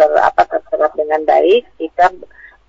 ter 0.00 0.10
apa 0.24 0.42
terserap 0.48 0.96
dengan 0.96 1.20
baik 1.28 1.68
jika 1.76 2.08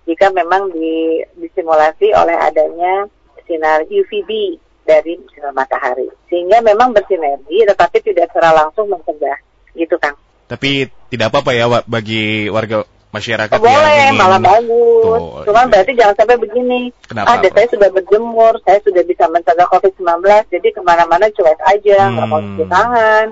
jika 0.03 0.27
memang 0.35 0.67
di, 0.75 1.23
disimulasi 1.39 2.11
oleh 2.11 2.35
adanya 2.35 3.07
sinar 3.47 3.87
UVB 3.87 4.59
dari 4.83 5.15
sinar 5.31 5.55
matahari. 5.55 6.11
Sehingga 6.27 6.59
memang 6.59 6.91
bersinergi 6.91 7.63
tetapi 7.63 8.03
tidak 8.03 8.27
secara 8.35 8.51
langsung 8.67 8.91
mencegah. 8.91 9.39
Gitu 9.71 9.95
Kang. 9.97 10.19
Tapi 10.51 10.91
tidak 11.07 11.31
apa-apa 11.31 11.55
ya 11.55 11.65
bagi 11.87 12.51
warga 12.51 12.83
masyarakat 13.13 13.55
oh, 13.55 13.61
boleh, 13.61 14.09
ingin... 14.09 14.17
malah 14.17 14.41
bagus. 14.41 15.21
Tuh, 15.21 15.45
Cuman 15.45 15.65
iya. 15.65 15.71
berarti 15.71 15.91
jangan 15.93 16.15
sampai 16.17 16.37
begini. 16.41 16.81
Kenapa? 17.05 17.37
Ada 17.37 17.47
saya 17.53 17.67
sudah 17.69 17.89
berjemur, 17.93 18.53
saya 18.65 18.79
sudah 18.81 19.03
bisa 19.05 19.23
mencegah 19.29 19.67
COVID-19, 19.69 20.25
jadi 20.49 20.67
ke 20.73 20.81
mana-mana 20.81 21.29
cuek 21.29 21.61
aja, 21.61 21.99
nggak 22.09 22.25
hmm. 22.25 22.33
mau 22.33 22.41
cuci 22.41 22.65
tangan, 22.65 23.25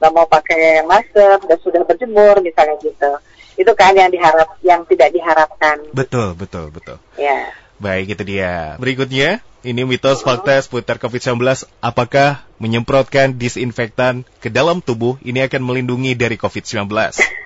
nggak 0.00 0.12
mau 0.16 0.26
pakai 0.26 0.64
masker, 0.88 1.36
dan 1.44 1.58
sudah 1.60 1.82
berjemur 1.84 2.40
misalnya 2.40 2.80
gitu 2.80 3.12
itu 3.56 3.72
kan 3.72 3.96
yang 3.96 4.12
diharap 4.12 4.60
yang 4.60 4.84
tidak 4.84 5.16
diharapkan. 5.16 5.80
Betul, 5.96 6.36
betul, 6.36 6.68
betul. 6.68 7.00
Ya. 7.16 7.56
Baik, 7.76 8.16
itu 8.16 8.22
dia. 8.24 8.76
Berikutnya, 8.80 9.44
ini 9.64 9.84
mitos 9.84 10.24
fakta 10.24 10.56
seputar 10.60 10.96
COVID-19. 10.96 11.40
Apakah 11.84 12.44
menyemprotkan 12.56 13.36
disinfektan 13.36 14.24
ke 14.40 14.48
dalam 14.48 14.80
tubuh 14.80 15.20
ini 15.20 15.44
akan 15.44 15.60
melindungi 15.60 16.16
dari 16.16 16.40
COVID-19? 16.40 16.88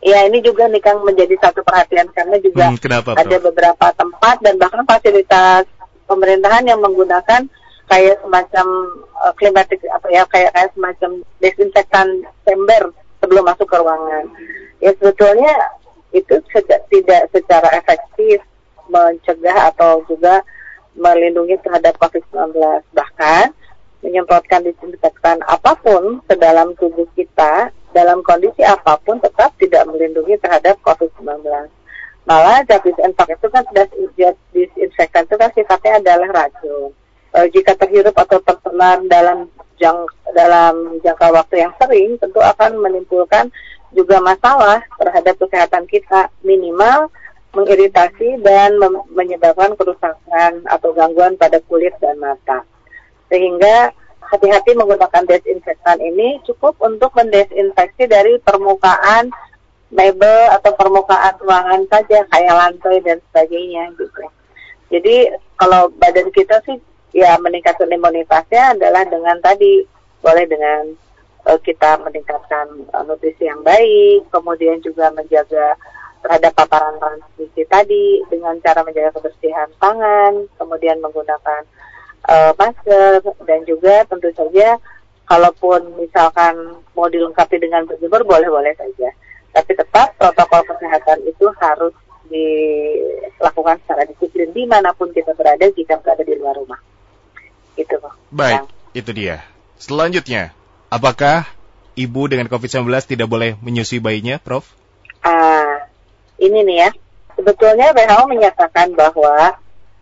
Ya, 0.00 0.24
ini 0.24 0.40
juga 0.40 0.64
nih 0.64 0.80
Kang 0.80 1.04
menjadi 1.04 1.36
satu 1.36 1.60
perhatian 1.60 2.08
karena 2.16 2.40
juga 2.40 2.72
hmm, 2.72 2.80
kenapa, 2.80 3.12
ada 3.20 3.36
beberapa 3.36 3.86
tempat 3.92 4.40
dan 4.40 4.56
bahkan 4.56 4.84
fasilitas 4.88 5.68
pemerintahan 6.08 6.64
yang 6.64 6.80
menggunakan 6.80 7.44
kayak 7.84 8.16
semacam 8.24 8.66
uh, 9.20 9.32
klimatik 9.36 9.82
apa 9.92 10.06
ya 10.08 10.22
kayak 10.30 10.56
kayak 10.56 10.72
semacam 10.72 11.10
desinfektan 11.42 12.08
chamber 12.46 12.96
sebelum 13.20 13.44
masuk 13.44 13.66
ke 13.66 13.76
ruangan 13.76 14.24
ya 14.78 14.94
sebetulnya 14.94 15.52
itu 16.14 16.38
tidak 16.90 17.28
secara 17.34 17.68
efektif 17.76 18.42
mencegah 18.90 19.70
atau 19.70 20.02
juga 20.10 20.42
melindungi 20.98 21.54
terhadap 21.62 21.94
COVID-19. 22.02 22.58
Bahkan 22.90 23.44
menyemprotkan 24.02 24.66
disinfektan 24.66 25.44
apa 25.46 25.78
pun 25.78 26.24
ke 26.26 26.34
dalam 26.34 26.74
tubuh 26.74 27.06
kita 27.14 27.70
dalam 27.90 28.22
kondisi 28.22 28.62
apa 28.62 28.98
pun 29.02 29.18
tetap 29.18 29.54
tidak 29.58 29.86
melindungi 29.90 30.38
terhadap 30.38 30.78
COVID-19. 30.82 31.42
Malah 32.28 32.62
zat 32.68 32.84
disinfektan 32.86 33.36
itu 33.36 33.48
kan 33.50 33.64
zat 33.74 33.90
disinfektan 34.54 35.24
itu 35.26 35.36
kan 35.40 35.50
sifatnya 35.56 35.92
adalah 35.98 36.28
racun. 36.30 36.94
E, 37.30 37.38
jika 37.50 37.74
terhirup 37.78 38.14
atau 38.14 38.38
tertular 38.42 39.02
dalam 39.06 39.50
jang, 39.78 40.06
dalam 40.34 41.00
jangka 41.02 41.26
waktu 41.34 41.66
yang 41.66 41.72
sering 41.80 42.18
tentu 42.18 42.38
akan 42.38 42.78
menimbulkan 42.78 43.50
juga 43.90 44.22
masalah 44.22 44.82
terhadap 44.98 45.34
kesehatan 45.42 45.86
kita 45.90 46.30
minimal 46.46 47.10
mengiritasi 47.50 48.38
dan 48.46 48.78
menyebabkan 49.10 49.74
kerusakan 49.74 50.62
atau 50.70 50.94
gangguan 50.94 51.34
pada 51.34 51.58
kulit 51.66 51.90
dan 51.98 52.14
mata. 52.22 52.62
Sehingga 53.26 53.90
hati-hati 54.30 54.78
menggunakan 54.78 55.26
desinfektan 55.26 55.98
ini 55.98 56.38
cukup 56.46 56.78
untuk 56.78 57.10
mendesinfeksi 57.18 58.06
dari 58.06 58.38
permukaan 58.40 59.34
mebel 59.90 60.54
atau 60.54 60.70
permukaan 60.78 61.34
ruangan 61.42 61.82
saja 61.90 62.22
kayak 62.30 62.54
lantai 62.54 63.02
dan 63.02 63.18
sebagainya 63.30 63.90
gitu. 63.98 64.22
Jadi 64.90 65.34
kalau 65.58 65.90
badan 65.98 66.30
kita 66.30 66.62
sih 66.62 66.78
ya 67.10 67.34
meningkatkan 67.42 67.90
imunitasnya 67.90 68.78
adalah 68.78 69.02
dengan 69.06 69.38
tadi 69.42 69.82
boleh 70.22 70.46
dengan 70.46 70.94
uh, 71.50 71.58
kita 71.58 71.98
meningkatkan 72.06 72.86
uh, 72.94 73.02
nutrisi 73.02 73.50
yang 73.50 73.62
baik, 73.66 74.30
kemudian 74.30 74.78
juga 74.78 75.10
menjaga 75.10 75.74
terhadap 76.20 76.52
paparan 76.52 77.00
transmisi 77.00 77.64
tadi 77.66 78.20
dengan 78.28 78.54
cara 78.62 78.84
menjaga 78.86 79.18
kebersihan 79.18 79.66
tangan, 79.80 80.46
kemudian 80.60 81.00
menggunakan 81.02 81.66
uh, 82.26 82.52
masker 82.56 83.24
dan 83.46 83.60
juga 83.64 84.04
tentu 84.08 84.28
saja 84.36 84.76
kalaupun 85.30 85.94
misalkan 86.02 86.82
mau 86.98 87.06
dilengkapi 87.06 87.62
dengan 87.62 87.86
berjemur 87.86 88.26
boleh-boleh 88.26 88.74
saja. 88.74 89.14
Tapi 89.50 89.70
tetap 89.74 90.14
protokol 90.18 90.62
kesehatan 90.66 91.26
itu 91.26 91.46
harus 91.58 91.94
dilakukan 92.30 93.82
secara 93.82 94.06
disiplin 94.06 94.50
di 94.54 94.66
mana 94.66 94.94
pun 94.94 95.10
kita 95.10 95.34
berada 95.34 95.66
jika 95.74 95.98
berada 95.98 96.22
di 96.22 96.34
luar 96.38 96.54
rumah. 96.58 96.78
Gitu, 97.74 97.98
Baik, 98.30 98.62
yang. 98.62 98.66
itu 98.94 99.10
dia. 99.14 99.36
Selanjutnya, 99.80 100.54
apakah 100.92 101.48
ibu 101.98 102.22
dengan 102.30 102.46
COVID-19 102.46 102.86
tidak 103.06 103.26
boleh 103.26 103.58
menyusui 103.58 103.98
bayinya, 103.98 104.38
Prof? 104.38 104.68
Ah, 105.26 105.88
ini 106.38 106.62
nih 106.62 106.76
ya. 106.86 106.90
Sebetulnya 107.34 107.96
WHO 107.96 108.22
menyatakan 108.28 108.92
bahwa 108.92 109.56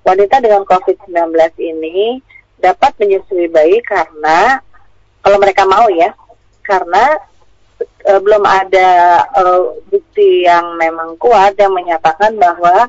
wanita 0.07 0.43
dengan 0.43 0.63
COVID-19 0.67 1.35
ini 1.59 2.23
dapat 2.59 2.95
menyusui 2.99 3.51
bayi 3.51 3.79
karena 3.87 4.63
kalau 5.23 5.39
mereka 5.39 5.67
mau 5.69 5.87
ya, 5.93 6.15
karena 6.65 7.19
e, 7.81 8.13
belum 8.19 8.45
ada 8.47 8.91
e, 9.29 9.43
bukti 9.93 10.47
yang 10.47 10.79
memang 10.79 11.21
kuat 11.21 11.59
yang 11.59 11.75
menyatakan 11.75 12.35
bahwa 12.39 12.89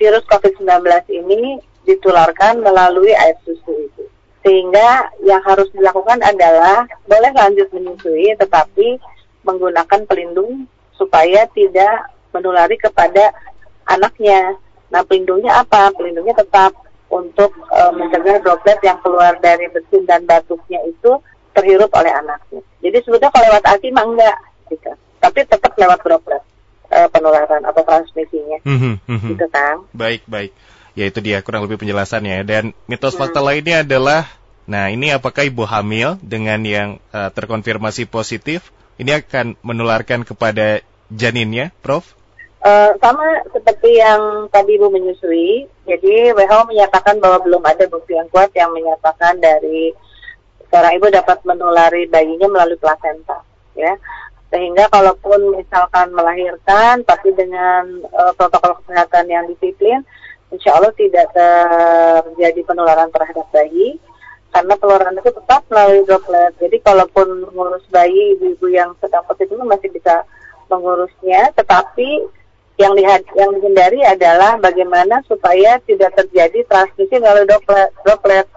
virus 0.00 0.24
COVID-19 0.26 0.66
ini 1.12 1.60
ditularkan 1.84 2.64
melalui 2.64 3.12
air 3.12 3.36
susu 3.44 3.70
itu. 3.86 4.04
Sehingga 4.40 5.12
yang 5.20 5.44
harus 5.44 5.68
dilakukan 5.76 6.24
adalah 6.24 6.88
boleh 7.04 7.32
lanjut 7.36 7.68
menyusui 7.76 8.32
tetapi 8.40 8.96
menggunakan 9.44 10.08
pelindung 10.08 10.64
supaya 10.96 11.44
tidak 11.52 12.08
menulari 12.32 12.76
kepada 12.80 13.32
anaknya. 13.88 14.56
Nah, 14.90 15.06
pelindungnya 15.06 15.62
apa? 15.62 15.94
Pelindungnya 15.94 16.34
tetap 16.38 16.74
untuk 17.10 17.50
e, 17.70 17.80
mencegah 17.94 18.38
droplet 18.42 18.78
yang 18.86 18.98
keluar 19.02 19.34
dari 19.42 19.66
bersin 19.70 20.06
dan 20.06 20.22
batuknya 20.26 20.78
itu 20.86 21.18
terhirup 21.54 21.90
oleh 21.94 22.12
anaknya. 22.14 22.62
Jadi 22.78 22.98
sebetulnya 23.02 23.32
kalau 23.34 23.46
lewat 23.50 23.64
ASI 23.66 23.88
mah 23.90 24.06
enggak, 24.06 24.38
gitu. 24.70 24.90
tapi 25.18 25.38
tetap 25.44 25.72
lewat 25.74 25.98
droplet 26.06 26.42
uh, 26.90 27.08
penularan 27.10 27.62
atau 27.66 27.82
transmisinya, 27.82 28.58
mm-hmm, 28.62 29.26
gitu 29.34 29.46
kan? 29.50 29.82
Baik 29.90 30.22
baik, 30.30 30.54
ya 30.94 31.04
itu 31.10 31.18
dia 31.18 31.42
kurang 31.42 31.66
lebih 31.66 31.82
penjelasannya. 31.82 32.46
Dan 32.46 32.72
mitos 32.86 33.18
hmm. 33.18 33.20
fakta 33.20 33.40
lainnya 33.42 33.82
adalah, 33.82 34.30
nah 34.70 34.88
ini 34.88 35.10
apakah 35.10 35.46
ibu 35.46 35.66
hamil 35.66 36.16
dengan 36.22 36.62
yang 36.62 36.88
uh, 37.10 37.28
terkonfirmasi 37.34 38.06
positif 38.06 38.70
ini 39.00 39.16
akan 39.16 39.56
menularkan 39.64 40.22
kepada 40.22 40.84
janinnya, 41.10 41.74
Prof? 41.82 42.19
Uh, 42.60 42.92
sama 43.00 43.40
seperti 43.56 44.04
yang 44.04 44.44
tadi 44.52 44.76
Ibu 44.76 44.92
menyusui, 44.92 45.64
jadi 45.88 46.36
WHO 46.36 46.68
menyatakan 46.68 47.16
bahwa 47.16 47.40
belum 47.40 47.64
ada 47.64 47.88
bukti 47.88 48.12
yang 48.12 48.28
kuat 48.28 48.52
yang 48.52 48.68
menyatakan 48.76 49.40
dari 49.40 49.96
seorang 50.68 51.00
ibu 51.00 51.08
dapat 51.08 51.40
menulari 51.48 52.04
bayinya 52.06 52.52
melalui 52.52 52.76
plasenta 52.76 53.40
ya. 53.72 53.96
Sehingga 54.52 54.92
kalaupun 54.92 55.56
misalkan 55.56 56.12
melahirkan 56.12 57.00
tapi 57.08 57.32
dengan 57.32 58.04
uh, 58.12 58.36
protokol 58.36 58.76
kesehatan 58.84 59.32
yang 59.32 59.48
disiplin 59.48 60.04
insya 60.52 60.76
Allah 60.76 60.92
tidak 61.00 61.32
terjadi 61.32 62.60
penularan 62.66 63.08
terhadap 63.08 63.46
bayi 63.56 63.96
karena 64.52 64.74
penularan 64.76 65.16
itu 65.16 65.30
tetap 65.32 65.62
melalui 65.72 66.04
droplet. 66.04 66.52
Jadi 66.60 66.76
kalaupun 66.82 67.46
mengurus 67.48 67.88
bayi 67.88 68.36
ibu-ibu 68.36 68.68
yang 68.68 68.92
sedang 69.00 69.24
positif 69.24 69.56
masih 69.64 69.88
bisa 69.88 70.28
mengurusnya 70.68 71.54
tetapi 71.54 72.26
yang 72.80 72.96
lihat 72.96 73.20
yang 73.36 73.52
dihindari 73.60 74.00
adalah 74.00 74.56
bagaimana 74.56 75.20
supaya 75.28 75.76
tidak 75.84 76.16
terjadi 76.16 76.64
transmisi 76.64 77.20
melalui 77.20 77.44
droplet, 77.44 77.92
droplet. 78.08 78.48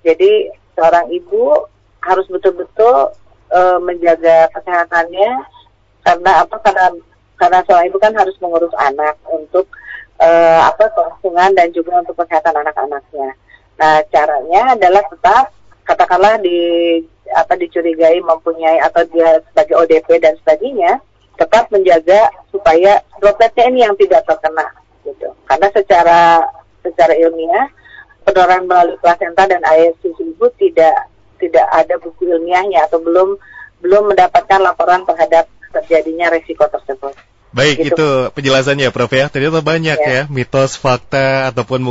Jadi 0.00 0.48
seorang 0.72 1.12
ibu 1.12 1.68
harus 2.00 2.24
betul-betul 2.32 3.12
uh, 3.52 3.78
menjaga 3.84 4.48
kesehatannya 4.56 5.44
karena 6.08 6.32
apa 6.40 6.56
karena 6.64 6.86
karena 7.36 7.58
seorang 7.68 7.86
ibu 7.92 7.98
kan 8.00 8.16
harus 8.16 8.32
mengurus 8.40 8.72
anak 8.80 9.20
untuk 9.28 9.68
uh, 10.24 10.60
apa 10.72 10.88
kelangsungan 10.96 11.52
dan 11.52 11.68
juga 11.76 12.00
untuk 12.00 12.16
kesehatan 12.16 12.56
anak-anaknya. 12.56 13.36
Nah 13.76 14.00
caranya 14.08 14.72
adalah 14.72 15.04
tetap 15.04 15.52
katakanlah 15.84 16.40
di 16.40 16.56
apa 17.36 17.60
dicurigai 17.60 18.24
mempunyai 18.24 18.80
atau 18.88 19.04
dia 19.12 19.36
sebagai 19.52 19.76
ODP 19.84 20.08
dan 20.24 20.32
sebagainya 20.40 20.96
tetap 21.36 21.68
menjaga 21.70 22.32
supaya 22.50 23.04
dropletnya 23.20 23.64
ini 23.68 23.80
yang 23.84 23.94
tidak 23.96 24.24
terkena 24.24 24.66
gitu. 25.04 25.28
Karena 25.46 25.68
secara 25.70 26.20
secara 26.82 27.14
ilmiah 27.14 27.70
penularan 28.26 28.66
melalui 28.66 28.98
plasenta 28.98 29.46
dan 29.46 29.62
air 29.68 29.94
susu 30.02 30.26
ibu 30.34 30.50
tidak 30.58 31.12
tidak 31.38 31.66
ada 31.70 31.94
bukti 32.00 32.26
ilmiahnya 32.26 32.90
atau 32.90 32.98
belum 32.98 33.38
belum 33.84 34.16
mendapatkan 34.16 34.60
laporan 34.60 35.04
terhadap 35.04 35.46
terjadinya 35.70 36.32
resiko 36.32 36.64
tersebut. 36.66 37.14
Baik, 37.56 37.88
gitu. 37.88 37.96
itu 37.96 38.08
penjelasannya 38.36 38.92
Prof 38.92 39.08
ya. 39.16 39.32
Ternyata 39.32 39.64
banyak 39.64 39.96
ya, 39.96 40.12
ya 40.12 40.22
mitos, 40.28 40.76
fakta 40.76 41.48
ataupun 41.48 41.80
ya, 41.80 41.86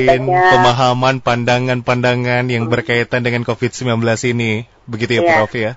mungkin 0.00 0.20
ya, 0.32 0.56
pemahaman 0.56 1.20
pandangan-pandangan 1.20 2.48
yang 2.48 2.64
hmm. 2.64 2.72
berkaitan 2.72 3.20
dengan 3.20 3.44
COVID-19 3.44 4.00
ini. 4.32 4.64
Begitu 4.88 5.20
ya, 5.20 5.22
ya 5.24 5.28
Prof 5.36 5.52
ya. 5.52 5.72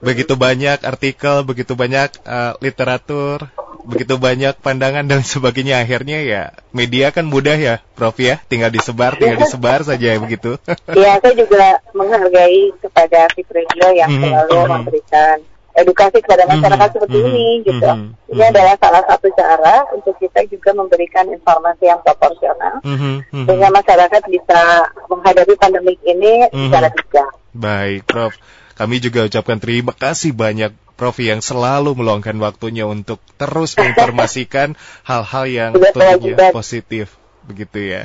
Begitu 0.00 0.34
banyak 0.36 0.84
artikel, 0.84 1.44
begitu 1.46 1.72
banyak 1.72 2.10
uh, 2.24 2.54
literatur, 2.60 3.48
begitu 3.86 4.18
banyak 4.18 4.58
pandangan 4.58 5.06
dan 5.06 5.22
sebagainya 5.32 5.80
akhirnya 5.80 6.18
ya 6.26 6.42
media 6.74 7.14
kan 7.14 7.24
mudah 7.30 7.54
ya 7.54 7.74
Prof 7.94 8.18
ya 8.18 8.42
tinggal 8.50 8.74
disebar 8.74 9.14
tinggal 9.16 9.38
disebar 9.46 9.86
saja 9.86 10.12
ya 10.12 10.18
begitu 10.18 10.58
Iya 10.98 11.22
saya 11.22 11.34
juga 11.38 11.78
menghargai 11.94 12.74
kepada 12.82 13.30
Fit 13.32 13.48
Radio 13.54 13.86
yang 13.94 14.10
mm 14.10 14.18
-hmm. 14.18 14.24
selalu 14.26 14.58
mhm. 14.58 14.70
memberikan 14.74 15.36
edukasi 15.76 16.18
kepada 16.24 16.44
mhm. 16.44 16.50
masyarakat 16.58 16.76
mm 16.76 16.82
-hmm. 16.82 16.94
seperti 16.98 17.16
mm 17.16 17.22
-hmm. 17.22 17.36
ini 17.38 17.48
gitu 17.62 17.86
mm 17.86 18.00
-hmm. 18.02 18.32
ini 18.34 18.42
adalah 18.42 18.74
salah 18.82 19.02
satu 19.06 19.28
cara 19.38 19.76
untuk 19.94 20.14
kita 20.18 20.40
juga 20.50 20.70
memberikan 20.74 21.24
informasi 21.30 21.84
yang 21.86 22.00
proporsional 22.02 22.74
mm 22.82 22.96
-hmm. 22.98 23.44
sehingga 23.46 23.68
masyarakat 23.70 24.22
bisa 24.26 24.60
menghadapi 25.06 25.54
pandemik 25.62 26.00
ini 26.02 26.50
mm 26.50 26.50
-hmm. 26.50 26.64
secara 26.68 26.88
bijak 26.90 27.30
baik 27.54 28.00
Prof 28.10 28.34
kami 28.76 29.00
juga 29.00 29.24
ucapkan 29.24 29.58
terima 29.58 29.96
kasih 29.96 30.36
banyak 30.36 30.72
Prof 30.96 31.20
yang 31.20 31.44
selalu 31.44 31.92
meluangkan 31.92 32.32
waktunya 32.40 32.88
untuk 32.88 33.20
terus 33.36 33.76
menginformasikan 33.76 34.80
hal-hal 35.04 35.44
yang 35.44 35.70
tentunya 35.76 36.48
positif 36.56 37.20
begitu 37.46 37.78
ya. 37.78 38.02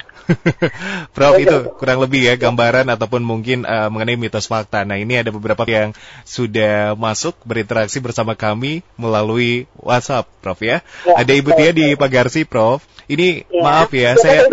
Prof 1.15 1.39
itu 1.41 1.71
kurang 1.79 2.03
lebih 2.03 2.27
ya 2.27 2.38
gambaran 2.38 2.91
ataupun 2.93 3.25
mungkin 3.25 3.65
uh, 3.65 3.89
mengenai 3.89 4.15
mitos 4.15 4.45
fakta. 4.45 4.86
Nah 4.86 5.01
ini 5.01 5.17
ada 5.17 5.34
beberapa 5.34 5.65
yang 5.65 5.97
sudah 6.23 6.93
masuk 6.93 7.39
berinteraksi 7.47 7.97
bersama 8.03 8.38
kami 8.38 8.86
melalui 8.95 9.65
WhatsApp, 9.79 10.29
Prof 10.39 10.62
ya. 10.62 10.86
ya 11.07 11.15
ada 11.17 11.31
Ibu 11.34 11.49
Tia 11.57 11.71
di 11.73 11.97
Pagarsi, 11.97 12.45
Prof. 12.45 12.86
Ini 13.10 13.49
ya. 13.49 13.63
maaf 13.65 13.91
ya, 13.91 14.19
saya 14.19 14.51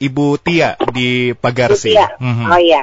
Ibu 0.00 0.40
Tia 0.40 0.74
di 0.90 1.36
Pagarsi. 1.36 1.92
Tia. 1.94 2.16
Mm 2.18 2.32
-hmm. 2.32 2.46
Oh 2.50 2.60
iya. 2.62 2.82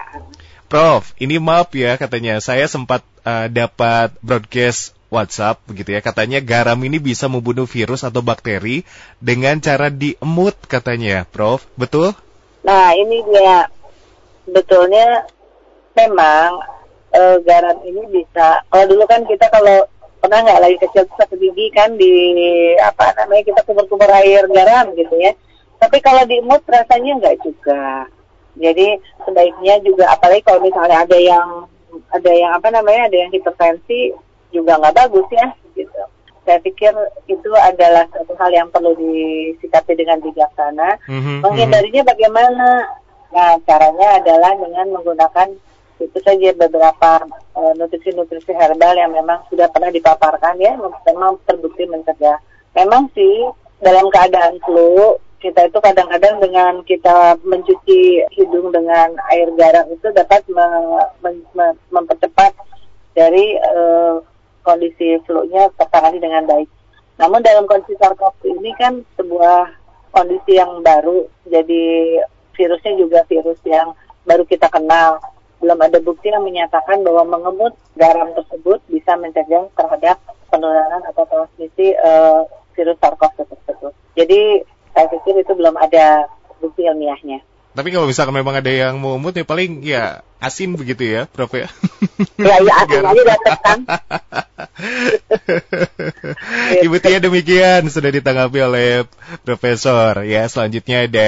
Prof, 0.71 1.11
ini 1.19 1.35
maaf 1.35 1.75
ya 1.75 1.99
katanya 1.99 2.39
saya 2.39 2.63
sempat 2.63 3.03
uh, 3.27 3.51
dapat 3.51 4.15
broadcast 4.23 4.95
WhatsApp 5.11 5.59
begitu 5.67 5.91
ya 5.91 5.99
katanya 5.99 6.39
garam 6.39 6.79
ini 6.87 6.95
bisa 6.95 7.27
membunuh 7.27 7.67
virus 7.67 8.07
atau 8.07 8.23
bakteri 8.23 8.87
dengan 9.19 9.59
cara 9.59 9.91
diemut 9.91 10.55
katanya, 10.71 11.27
Prof. 11.27 11.67
Betul? 11.75 12.15
Nah, 12.63 12.95
ini 12.95 13.19
dia 13.19 13.67
betulnya 14.47 15.27
memang 15.91 16.63
uh, 17.19 17.35
garam 17.43 17.83
ini 17.83 18.07
bisa 18.07 18.63
kalau 18.71 18.87
dulu 18.87 19.03
kan 19.11 19.27
kita 19.27 19.51
kalau 19.51 19.83
pernah 20.23 20.39
nggak 20.39 20.61
lagi 20.63 20.77
kecil 20.87 21.03
sakit 21.19 21.35
gigi 21.35 21.67
kan 21.75 21.99
di 21.99 22.15
apa 22.79 23.11
namanya 23.19 23.43
kita 23.43 23.59
kumur-kumur 23.67 24.07
air 24.07 24.47
garam 24.47 24.95
gitu 24.95 25.19
ya. 25.19 25.35
Tapi 25.83 25.99
kalau 25.99 26.23
diemut 26.23 26.63
rasanya 26.63 27.19
nggak 27.19 27.37
juga. 27.43 28.07
Jadi 28.59 28.99
sebaiknya 29.23 29.79
juga 29.85 30.11
apalagi 30.11 30.43
kalau 30.43 30.59
misalnya 30.59 31.03
ada 31.03 31.17
yang 31.17 31.47
ada 32.11 32.31
yang 32.31 32.51
apa 32.55 32.67
namanya 32.71 33.07
ada 33.07 33.17
yang 33.27 33.31
hipertensi 33.31 34.15
juga 34.51 34.79
nggak 34.79 34.95
bagus 34.95 35.27
ya 35.31 35.47
gitu. 35.75 36.01
Saya 36.41 36.57
pikir 36.59 36.91
itu 37.29 37.51
adalah 37.53 38.09
satu 38.11 38.33
hal 38.35 38.51
yang 38.51 38.67
perlu 38.73 38.97
disikapi 38.97 39.93
dengan 39.93 40.19
bijaksana. 40.19 40.97
Mm-hmm, 41.05 41.37
Menghindarinya 41.45 42.01
bagaimana? 42.03 42.67
Nah 43.31 43.55
caranya 43.63 44.19
adalah 44.19 44.51
dengan 44.59 44.87
menggunakan 44.91 45.55
itu 46.01 46.17
saja 46.25 46.49
beberapa 46.57 47.29
uh, 47.53 47.73
nutrisi-nutrisi 47.77 48.51
herbal 48.57 48.97
yang 48.97 49.13
memang 49.13 49.45
sudah 49.53 49.69
pernah 49.69 49.93
dipaparkan 49.93 50.57
ya, 50.57 50.73
memang 51.05 51.37
terbukti 51.45 51.85
mencegah. 51.85 52.41
Memang 52.73 53.13
sih 53.13 53.45
dalam 53.85 54.09
keadaan 54.09 54.57
flu 54.65 55.21
kita 55.41 55.67
itu 55.67 55.79
kadang-kadang 55.81 56.37
dengan 56.37 56.73
kita 56.85 57.35
mencuci 57.41 58.29
hidung 58.37 58.69
dengan 58.69 59.17
air 59.33 59.49
garam 59.57 59.89
itu 59.89 60.07
dapat 60.13 60.45
me, 60.53 60.67
me, 61.25 61.29
me, 61.57 61.65
mempercepat 61.89 62.53
dari 63.17 63.57
uh, 63.57 64.21
kondisi 64.61 65.17
flu-nya 65.25 65.73
tertangani 65.75 66.21
dengan 66.21 66.45
baik. 66.45 66.69
Namun 67.17 67.41
dalam 67.41 67.65
kondisi 67.65 67.97
SARS-CoV 67.97 68.37
ini 68.61 68.71
kan 68.77 69.01
sebuah 69.17 69.73
kondisi 70.13 70.61
yang 70.61 70.85
baru, 70.85 71.25
jadi 71.49 71.83
virusnya 72.53 72.93
juga 73.01 73.25
virus 73.25 73.57
yang 73.65 73.97
baru 74.29 74.45
kita 74.45 74.69
kenal. 74.69 75.17
Belum 75.61 75.77
ada 75.77 75.97
bukti 76.01 76.29
yang 76.29 76.45
menyatakan 76.45 77.01
bahwa 77.05 77.37
mengemut 77.37 77.73
garam 77.97 78.33
tersebut 78.33 78.81
bisa 78.89 79.13
mencegah 79.17 79.69
terhadap 79.77 80.17
penularan 80.49 81.01
atau 81.09 81.25
transmisi 81.25 81.97
uh, 81.97 82.45
virus 82.77 82.97
SARS-CoV 83.01 83.49
tersebut. 83.49 83.93
Jadi 84.13 84.41
saya 84.93 85.07
pikir 85.09 85.41
itu 85.41 85.53
belum 85.55 85.75
ada 85.79 86.27
bukti 86.61 86.85
ilmiahnya. 86.85 87.41
Tapi 87.71 87.87
kalau 87.95 88.03
misalkan 88.03 88.35
memang 88.35 88.59
ada 88.59 88.67
yang 88.67 88.99
mau 88.99 89.15
umut 89.15 89.31
ya 89.31 89.47
paling 89.47 89.79
ya 89.79 90.27
asin 90.43 90.75
begitu 90.75 91.07
ya, 91.07 91.23
Prof 91.31 91.55
ya. 91.55 91.71
Ya, 92.35 92.59
ya 92.59 92.73
asin 92.83 92.99
aja 92.99 93.23
datang 93.23 93.59
kan. 93.63 93.79
Ibu 96.83 96.99
Tia 96.99 97.23
demikian 97.23 97.87
sudah 97.87 98.11
ditanggapi 98.11 98.59
oleh 98.59 99.07
Profesor 99.47 100.27
ya. 100.27 100.43
Selanjutnya 100.51 101.07
ada 101.07 101.27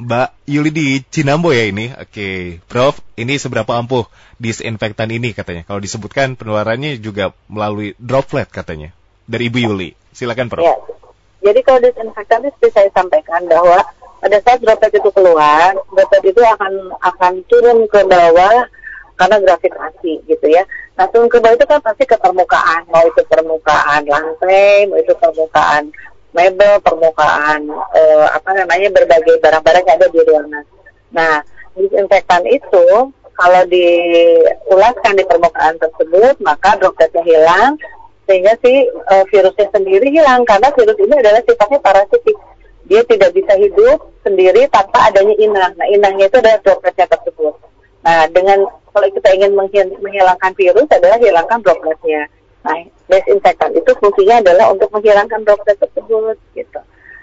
Mbak 0.00 0.28
Yuli 0.48 0.70
di 0.72 0.86
Cinambo 1.04 1.52
ya 1.52 1.68
ini. 1.68 1.92
Oke, 1.92 2.60
Prof, 2.72 3.04
ini 3.20 3.36
seberapa 3.36 3.76
ampuh 3.76 4.08
disinfektan 4.40 5.12
ini 5.12 5.36
katanya. 5.36 5.68
Kalau 5.68 5.80
disebutkan 5.84 6.40
penularannya 6.40 6.96
juga 7.04 7.36
melalui 7.52 7.92
droplet 8.00 8.48
katanya. 8.48 8.96
Dari 9.28 9.52
Ibu 9.52 9.58
Yuli. 9.60 9.92
Silakan, 10.16 10.48
Prof. 10.48 10.64
Ya. 10.64 10.76
Jadi 11.46 11.60
kalau 11.62 11.78
disinfektan 11.78 12.42
itu 12.42 12.66
saya 12.74 12.90
sampaikan 12.90 13.46
bahwa 13.46 13.78
pada 14.18 14.42
saat 14.42 14.58
droplet 14.58 14.90
itu 14.98 15.10
keluar, 15.14 15.78
droplet 15.94 16.24
itu 16.26 16.42
akan 16.42 16.90
akan 16.98 17.32
turun 17.46 17.86
ke 17.86 18.02
bawah 18.02 18.66
karena 19.14 19.36
gravitasi 19.38 20.26
gitu 20.26 20.46
ya. 20.50 20.66
Nah 20.98 21.06
turun 21.14 21.30
ke 21.30 21.38
bawah 21.38 21.54
itu 21.54 21.66
kan 21.70 21.78
pasti 21.78 22.02
ke 22.02 22.18
permukaan, 22.18 22.82
mau 22.90 23.06
itu 23.06 23.22
permukaan 23.30 24.02
lantai, 24.10 24.90
mau 24.90 24.98
itu 24.98 25.14
permukaan 25.14 25.94
mebel, 26.34 26.82
permukaan 26.82 27.70
eh, 27.94 28.26
apa 28.26 28.50
namanya 28.50 28.90
berbagai 28.90 29.38
barang-barang 29.38 29.84
yang 29.86 29.96
ada 30.02 30.08
di 30.10 30.20
ruangan. 30.26 30.64
Nah 31.14 31.34
disinfektan 31.78 32.42
itu 32.50 33.14
kalau 33.36 33.62
diulaskan 33.70 35.14
di 35.14 35.24
permukaan 35.28 35.76
tersebut 35.78 36.34
maka 36.42 36.74
dropletnya 36.80 37.22
hilang 37.22 37.78
sehingga 38.26 38.58
si 38.58 38.90
uh, 38.90 39.24
virusnya 39.30 39.70
sendiri 39.70 40.10
hilang 40.10 40.42
karena 40.42 40.68
virus 40.74 40.98
ini 40.98 41.14
adalah 41.14 41.40
sifatnya 41.46 41.78
parasitik 41.78 42.36
dia 42.86 43.02
tidak 43.02 43.34
bisa 43.34 43.52
hidup 43.58 43.98
sendiri 44.22 44.70
tanpa 44.70 45.10
adanya 45.10 45.34
inang. 45.42 45.74
Nah, 45.74 45.86
inangnya 45.90 46.30
itu 46.30 46.38
adalah 46.38 46.58
dropletnya 46.62 47.06
tersebut. 47.10 47.54
Nah, 48.06 48.30
dengan 48.30 48.58
kalau 48.94 49.08
kita 49.10 49.28
ingin 49.34 49.52
menghilangkan 49.98 50.52
virus 50.54 50.88
adalah 50.94 51.18
hilangkan 51.18 51.58
dropletnya. 51.66 52.30
Nah, 52.62 52.78
desinfektan 53.10 53.74
itu 53.74 53.90
fungsinya 53.98 54.42
adalah 54.42 54.70
untuk 54.70 54.90
menghilangkan 54.94 55.42
droplet 55.42 55.78
tersebut, 55.78 56.38
gitu. 56.54 56.80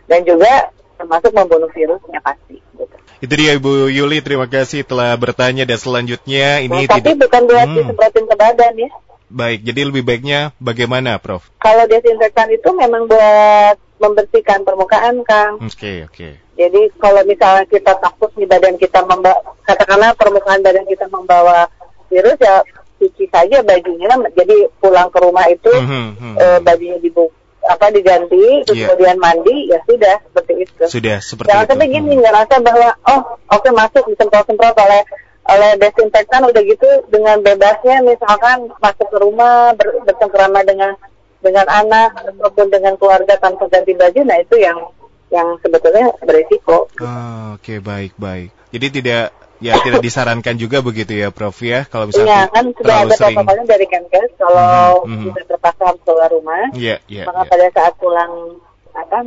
Dan 0.07 0.27
juga 0.27 0.71
termasuk 0.99 1.31
membunuh 1.31 1.71
virusnya 1.71 2.19
pasti. 2.19 2.59
Gitu. 2.59 2.95
Itu 3.23 3.33
dia 3.39 3.55
Ibu 3.55 3.87
Yuli, 3.87 4.19
terima 4.19 4.51
kasih 4.51 4.83
telah 4.83 5.15
bertanya 5.15 5.63
dan 5.63 5.79
selanjutnya 5.79 6.59
ini 6.59 6.87
nah, 6.87 6.91
tapi 6.91 7.15
tidak... 7.15 7.27
bukan 7.27 7.41
buat 7.47 7.67
hmm. 7.71 7.75
disemprotin 7.79 8.25
ke 8.27 8.35
badan 8.35 8.73
ya. 8.75 8.91
Baik, 9.33 9.65
jadi 9.65 9.81
lebih 9.89 10.05
baiknya 10.05 10.53
bagaimana, 10.61 11.17
Prof? 11.17 11.49
Kalau 11.57 11.89
desinfektan 11.89 12.53
itu 12.53 12.69
memang 12.77 13.09
buat 13.09 13.81
membersihkan 13.97 14.61
permukaan, 14.61 15.25
Kang. 15.25 15.57
Oke, 15.57 15.73
okay, 15.73 15.97
oke. 16.05 16.13
Okay. 16.13 16.33
Jadi 16.53 16.81
kalau 17.01 17.25
misalnya 17.25 17.65
kita 17.65 17.97
takut 17.97 18.29
di 18.37 18.45
badan 18.45 18.77
kita 18.77 19.01
membawa, 19.09 19.41
katakanlah 19.65 20.13
permukaan 20.13 20.61
badan 20.61 20.85
kita 20.85 21.09
membawa 21.09 21.65
virus 22.13 22.37
ya 22.37 22.61
cuci 23.01 23.25
saja 23.33 23.65
bajunya. 23.65 24.13
Jadi 24.37 24.69
pulang 24.77 25.09
ke 25.09 25.17
rumah 25.17 25.49
itu 25.49 25.73
mm 25.73 26.13
-hmm, 26.13 26.33
e, 26.37 26.45
bajunya 26.61 27.01
dibuka 27.01 27.33
apa 27.63 27.95
diganti 27.95 28.67
yeah. 28.75 28.91
kemudian 28.91 29.17
mandi 29.19 29.71
ya 29.71 29.79
sudah 29.87 30.19
seperti 30.27 30.53
itu. 30.67 30.83
Sudah 30.91 31.17
seperti 31.23 31.47
Jangan 31.51 31.63
itu. 31.63 31.71
sampai 31.71 31.87
gini 31.87 32.13
hmm. 32.15 32.21
ngerasa 32.27 32.55
bahwa 32.59 32.89
oh 33.07 33.21
oke 33.55 33.63
okay, 33.63 33.71
masuk 33.71 34.03
disemprot-semprot 34.11 34.75
oleh 34.75 35.01
oleh 35.43 35.71
desinfektan 35.75 36.47
udah 36.47 36.61
gitu 36.63 36.87
dengan 37.11 37.43
bebasnya 37.43 37.99
misalkan 37.99 38.71
masuk 38.79 39.07
ke 39.11 39.17
rumah 39.19 39.75
ber, 39.75 39.91
bercengkrama 40.07 40.63
dengan 40.63 40.95
dengan 41.43 41.67
anak 41.67 42.15
ataupun 42.23 42.71
dengan 42.71 42.95
keluarga 42.95 43.35
tanpa 43.35 43.67
ganti 43.67 43.91
baju, 43.91 44.23
nah 44.23 44.39
itu 44.39 44.55
yang 44.55 44.79
yang 45.27 45.59
sebetulnya 45.59 46.15
berisiko. 46.23 46.87
Oh, 47.03 47.59
Oke 47.59 47.75
okay, 47.75 47.77
baik 47.83 48.15
baik. 48.15 48.55
Jadi 48.71 48.87
tidak 49.01 49.35
ya 49.59 49.79
tidak 49.83 50.03
disarankan 50.03 50.55
juga 50.59 50.83
begitu 50.83 51.15
ya 51.15 51.31
Prof 51.31 51.55
ya 51.63 51.87
kalau 51.87 52.11
misalnya 52.11 52.47
Iya 52.47 52.51
kan 52.51 52.65
sudah 52.75 52.95
ada 53.07 53.15
protokolnya 53.15 53.65
dari 53.67 53.85
Kemenkes 53.87 54.31
kalau 54.35 55.07
mm 55.07 55.11
-hmm. 55.11 55.23
kita 55.31 55.41
terpaksa 55.55 55.83
harus 55.87 56.01
keluar 56.03 56.29
rumah, 56.31 56.63
yeah, 56.75 56.99
yeah, 57.07 57.23
maka 57.27 57.47
yeah. 57.47 57.51
pada 57.51 57.65
saat 57.71 57.93
pulang 57.95 58.59
apa 58.93 59.17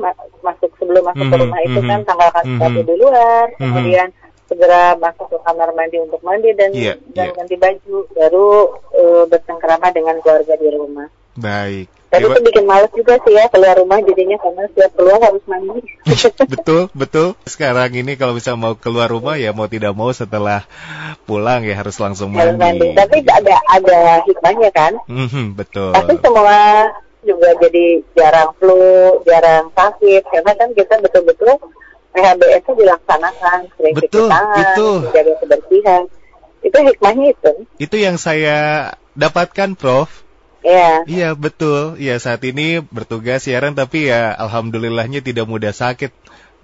masuk 0.44 0.70
sebelum 0.78 1.02
masuk 1.10 1.16
mm 1.18 1.26
-hmm, 1.26 1.32
ke 1.32 1.42
rumah 1.42 1.60
itu 1.64 1.70
mm 1.72 1.82
-hmm, 1.82 1.90
kan 1.90 2.00
tanggal 2.06 2.30
kasih 2.36 2.54
mm 2.54 2.60
-hmm, 2.62 2.86
di 2.86 2.94
luar, 3.00 3.44
mm 3.48 3.56
-hmm. 3.56 3.72
kemudian 3.74 4.08
segera 4.46 4.94
masuk 4.96 5.26
ke 5.26 5.38
kamar 5.42 5.74
mandi 5.74 5.98
untuk 5.98 6.22
mandi 6.22 6.50
dan 6.54 6.70
yeah, 6.72 6.96
dan 7.12 7.30
yeah. 7.30 7.34
ganti 7.34 7.56
baju 7.58 7.96
baru 8.14 8.48
uh, 8.94 9.24
bercengkrama 9.26 9.90
dengan 9.90 10.16
keluarga 10.22 10.54
di 10.54 10.68
rumah. 10.70 11.08
Baik. 11.36 11.86
Tapi 12.06 12.22
itu 12.32 12.40
bikin 12.48 12.64
males 12.64 12.88
juga 12.94 13.18
sih 13.26 13.34
ya 13.34 13.50
keluar 13.50 13.76
rumah 13.76 13.98
jadinya 14.00 14.38
karena 14.40 14.62
setiap 14.72 14.92
keluar 14.96 15.18
harus 15.20 15.42
mandi. 15.44 15.82
betul, 16.54 16.82
betul. 17.02 17.28
Sekarang 17.44 17.90
ini 17.92 18.14
kalau 18.14 18.32
bisa 18.38 18.54
mau 18.56 18.78
keluar 18.78 19.10
rumah 19.10 19.36
ya 19.36 19.50
mau 19.52 19.68
tidak 19.68 19.92
mau 19.92 20.08
setelah 20.14 20.64
pulang 21.28 21.66
ya 21.66 21.74
harus 21.76 21.98
langsung 21.98 22.32
mandi. 22.32 22.56
Harus 22.56 22.56
mandi. 22.56 22.88
Tapi 22.94 23.16
ada 23.26 23.56
ada 23.68 24.00
hikmahnya 24.24 24.70
kan? 24.72 24.92
Mm-hmm, 25.10 25.46
betul. 25.58 25.92
Tapi 25.92 26.14
semua 26.22 26.58
juga 27.26 27.50
jadi 27.58 27.86
jarang 28.14 28.54
flu, 28.56 29.20
jarang 29.26 29.74
sakit 29.74 30.22
karena 30.30 30.52
kan 30.54 30.68
kita 30.78 30.94
betul-betul 31.02 31.58
PHBS 32.16 32.64
itu 32.64 32.72
dilaksanakan, 32.80 33.58
sering 33.76 33.94
betul, 33.94 34.28
tangan, 34.32 34.56
betul. 34.56 34.96
menjaga 35.04 35.32
kebersihan. 35.44 36.02
Itu 36.64 36.78
hikmahnya 36.80 37.26
itu. 37.36 37.52
Itu 37.76 37.96
yang 38.00 38.16
saya 38.16 38.90
dapatkan, 39.12 39.76
Prof 39.76 40.26
Iya. 40.66 40.90
Iya 41.06 41.28
betul. 41.38 41.94
Iya 41.94 42.18
saat 42.18 42.42
ini 42.42 42.82
bertugas 42.82 43.46
siaran 43.46 43.78
tapi 43.78 44.10
ya 44.10 44.34
alhamdulillahnya 44.34 45.22
tidak 45.22 45.46
mudah 45.46 45.70
sakit. 45.70 46.10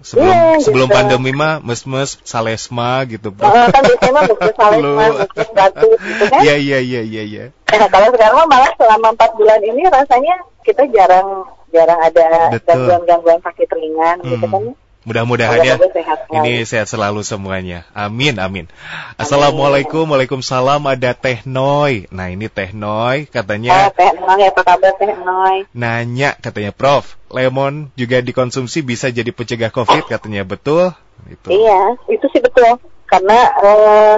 Sebelum 0.03 0.35
yeah, 0.35 0.59
sebelum 0.59 0.91
gitu. 0.91 0.99
pandemi 0.99 1.31
mah 1.31 1.63
mes-mes 1.63 2.19
salesma 2.27 3.07
gitu. 3.07 3.31
Bro. 3.31 3.47
Uh, 3.47 3.71
kan 3.71 3.83
biasanya 3.87 4.13
mah 4.19 4.23
mes 4.27 4.55
salesma, 4.59 5.05
mes 5.15 5.51
batuk 5.55 5.95
gitu 6.03 6.25
kan. 6.27 6.41
Iya 6.43 6.55
iya 6.59 6.79
iya 6.83 7.01
iya 7.07 7.23
iya. 7.23 7.45
Nah, 7.71 7.87
kalau 7.87 8.11
sekarang 8.11 8.37
mah 8.43 8.49
malah 8.51 8.73
selama 8.75 9.15
empat 9.15 9.31
bulan 9.39 9.63
ini 9.63 9.87
rasanya 9.87 10.35
kita 10.67 10.83
jarang 10.91 11.47
jarang 11.71 12.01
ada 12.03 12.59
gangguan-gangguan 12.67 13.39
sakit 13.47 13.71
ringan 13.71 14.19
hmm. 14.27 14.31
gitu 14.35 14.47
kan. 14.51 14.63
Mudah-mudahan 15.03 15.59
ya 15.67 15.77
ini 16.33 16.65
sehat 16.65 16.89
selalu 16.89 17.21
semuanya. 17.21 17.85
Amin, 17.93 18.41
amin. 18.41 18.65
Assalamualaikum, 19.21 20.09
waalaikumsalam. 20.09 20.81
Ada 20.89 21.13
Teh 21.13 21.45
Noi. 21.45 22.09
Nah 22.09 22.33
ini 22.33 22.49
Teh 22.49 22.73
Noi 22.73 23.29
katanya. 23.29 23.89
Oh, 23.89 23.91
Teh 23.93 24.13
Noi, 24.17 24.43
apa 24.49 24.63
kabar 24.65 24.93
Teh 24.97 25.13
Noi? 25.13 25.69
Nanya 25.77 26.33
katanya, 26.41 26.73
Prof, 26.73 27.21
lemon 27.29 27.93
juga 28.01 28.25
dikonsumsi 28.25 28.81
bisa 28.81 29.13
jadi 29.13 29.29
pencegah 29.29 29.69
COVID 29.69 30.09
katanya 30.09 30.47
betul? 30.49 30.97
Itu. 31.29 31.53
Iya, 31.53 32.01
itu 32.09 32.27
sih 32.33 32.41
betul. 32.41 32.81
Karena 33.05 33.39
uh, 33.61 34.17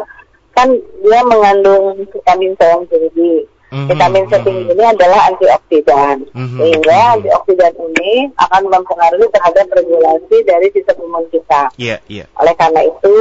kan 0.54 0.70
dia 1.02 1.20
mengandung 1.26 1.98
vitamin 2.06 2.54
C 2.54 2.62
yang 2.62 2.86
tinggi 2.86 3.50
Mm-hmm. 3.74 3.90
Vitamin 3.90 4.24
C 4.30 4.32
tinggi 4.46 4.70
ini 4.70 4.84
adalah 4.86 5.20
antioksidan, 5.34 6.16
mm-hmm. 6.30 6.58
sehingga 6.62 6.98
antioksidan 7.18 7.74
ini 7.74 8.30
akan 8.38 8.62
mempengaruhi 8.70 9.26
terhadap 9.34 9.66
regulasi 9.74 10.36
dari 10.46 10.70
sistem 10.70 11.10
imun 11.10 11.26
kita. 11.34 11.74
Yeah, 11.74 11.98
yeah. 12.06 12.30
Oleh 12.38 12.54
karena 12.54 12.86
itu, 12.86 13.14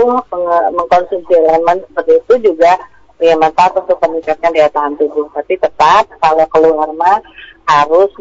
mengkonsumsi 0.77 1.33
lemon 1.41 1.81
seperti 1.89 2.21
itu 2.21 2.53
juga 2.53 2.77
punya 3.17 3.33
manfaat 3.41 3.73
untuk 3.81 3.97
meningkatkan 3.97 4.53
daya 4.53 4.69
tahan 4.69 4.93
tubuh. 4.93 5.25
Tapi 5.33 5.57
tetap 5.57 6.05
kalau 6.21 6.45
keluar 6.53 6.93
mah 6.93 7.17
harus 7.65 8.13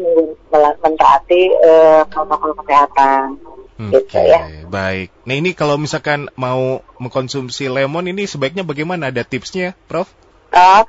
mentaati 0.81 1.53
uh, 1.61 2.01
protokol 2.09 2.57
kesehatan. 2.65 3.37
Oke, 3.73 4.05
gitu 4.05 4.21
ya. 4.21 4.69
baik. 4.69 5.09
Nah 5.25 5.33
ini 5.33 5.57
kalau 5.57 5.81
misalkan 5.81 6.29
mau 6.37 6.85
mengkonsumsi 7.01 7.69
lemon 7.69 8.05
ini 8.05 8.29
sebaiknya 8.29 8.61
bagaimana? 8.61 9.09
Ada 9.09 9.25
tipsnya, 9.25 9.73
Prof? 9.89 10.09
Uh, 10.53 10.85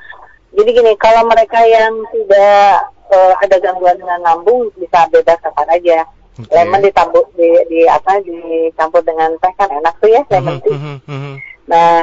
jadi 0.55 0.71
gini, 0.71 0.93
kalau 0.97 1.27
mereka 1.27 1.59
yang 1.67 1.93
tidak 2.15 2.87
uh, 3.11 3.35
ada 3.43 3.57
gangguan 3.59 3.99
dengan 3.99 4.21
lambung 4.23 4.71
bisa 4.79 5.07
bebas 5.11 5.39
kapan 5.43 5.69
aja. 5.75 5.99
Okay. 6.35 6.51
Lemon 6.51 6.83
ditambur 6.83 7.31
di, 7.39 7.47
di 7.71 7.81
apa 7.87 8.19
dicampur 8.19 9.07
dengan 9.07 9.31
teh 9.39 9.55
kan 9.55 9.71
enak 9.71 9.95
tuh 10.03 10.11
ya 10.11 10.23
lemon 10.35 10.59
tea. 10.67 10.75
Mm 10.75 10.99
-hmm. 11.07 11.35
Nah, 11.71 12.03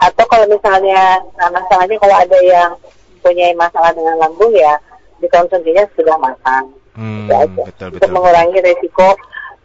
atau 0.00 0.24
kalau 0.24 0.48
misalnya 0.48 1.20
nah 1.36 1.52
masalahnya 1.52 2.00
kalau 2.00 2.16
ada 2.16 2.38
yang 2.40 2.72
punya 3.20 3.52
masalah 3.52 3.92
dengan 3.92 4.16
lambung 4.16 4.56
ya 4.56 4.80
dikonsumsinya 5.20 5.84
sudah 5.98 6.16
matang. 6.16 6.72
Hmm, 6.96 7.28
betul, 7.28 7.68
betul, 7.68 7.88
Untuk 8.00 8.10
mengurangi 8.10 8.58
resiko 8.58 9.14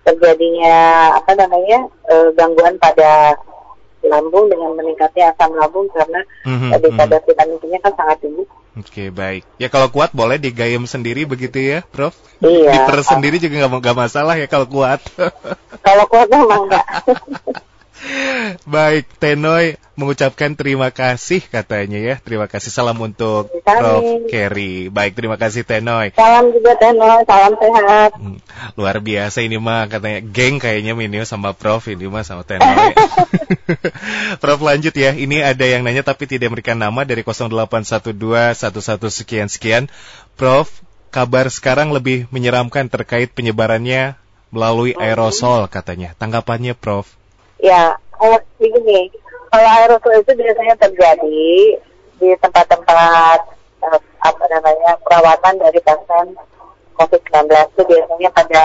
terjadinya 0.04 0.76
apa 1.16 1.32
namanya 1.40 1.88
uh, 2.12 2.30
gangguan 2.36 2.76
pada 2.78 3.40
lambung 4.08 4.52
dengan 4.52 4.76
meningkatnya 4.76 5.32
asam 5.32 5.56
lambung 5.56 5.88
karena 5.92 6.22
mm-hmm, 6.44 6.72
tadi 6.76 6.88
kadar 6.94 7.20
mm-hmm. 7.20 7.30
vitamin 7.32 7.58
C-nya 7.60 7.80
kan 7.80 7.94
sangat 7.96 8.18
tinggi. 8.22 8.44
Oke 8.74 8.90
okay, 8.90 9.08
baik. 9.14 9.44
Ya 9.62 9.70
kalau 9.70 9.88
kuat 9.94 10.12
boleh 10.18 10.42
digayam 10.42 10.90
sendiri 10.90 11.30
begitu 11.30 11.62
ya, 11.62 11.80
Prof? 11.94 12.18
Iya. 12.42 12.90
Diper 12.90 13.06
sendiri 13.06 13.38
juga 13.38 13.70
nggak 13.70 13.98
masalah 13.98 14.34
ya 14.34 14.50
kalau 14.50 14.66
kuat. 14.66 15.00
kalau 15.86 16.06
kuat 16.10 16.28
memang 16.30 16.70
enggak. 16.70 16.86
Baik, 18.68 19.08
Tenoy 19.20 19.80
mengucapkan 19.94 20.58
terima 20.58 20.90
kasih 20.90 21.40
katanya 21.46 22.02
ya. 22.02 22.16
Terima 22.20 22.50
kasih 22.50 22.74
salam 22.74 22.98
untuk 23.00 23.48
Prof. 23.62 24.04
Kerry. 24.28 24.90
Baik, 24.90 25.14
terima 25.14 25.38
kasih 25.38 25.64
Tenoy. 25.64 26.12
Salam 26.18 26.52
juga 26.52 26.74
Tenoy, 26.76 27.24
salam 27.24 27.54
sehat. 27.56 28.12
Hmm, 28.18 28.38
luar 28.76 29.00
biasa 29.00 29.46
ini 29.46 29.62
mah 29.62 29.88
katanya 29.88 30.20
geng 30.26 30.58
kayaknya 30.58 30.98
ini 30.98 31.24
sama 31.24 31.54
Prof 31.54 31.86
ini 31.88 32.10
mah 32.10 32.26
sama 32.26 32.44
Tenoy. 32.44 32.92
Prof 34.42 34.60
lanjut 34.60 34.94
ya. 34.98 35.14
Ini 35.14 35.46
ada 35.46 35.66
yang 35.66 35.86
nanya 35.86 36.04
tapi 36.04 36.26
tidak 36.28 36.52
memberikan 36.52 36.80
nama 36.80 37.06
dari 37.06 37.22
0812 37.22 38.12
11 38.12 39.00
sekian 39.14 39.48
sekian. 39.48 39.84
Prof, 40.36 40.68
kabar 41.14 41.48
sekarang 41.48 41.94
lebih 41.94 42.26
menyeramkan 42.34 42.90
terkait 42.90 43.32
penyebarannya 43.32 44.18
melalui 44.50 44.98
aerosol 44.98 45.70
katanya. 45.70 46.18
Tanggapannya 46.18 46.74
Prof? 46.74 47.23
Ya, 47.64 47.96
kayak 48.20 48.44
begini. 48.60 49.08
Kalau 49.48 49.70
aerosol 49.80 50.20
itu 50.20 50.36
biasanya 50.36 50.76
terjadi 50.76 51.48
di 52.20 52.30
tempat-tempat 52.44 53.40
eh, 53.88 54.00
apa 54.20 54.44
namanya 54.52 55.00
perawatan 55.00 55.64
dari 55.64 55.80
pasien 55.80 56.36
COVID-19 57.00 57.48
itu 57.48 57.82
biasanya 57.88 58.30
pada 58.36 58.64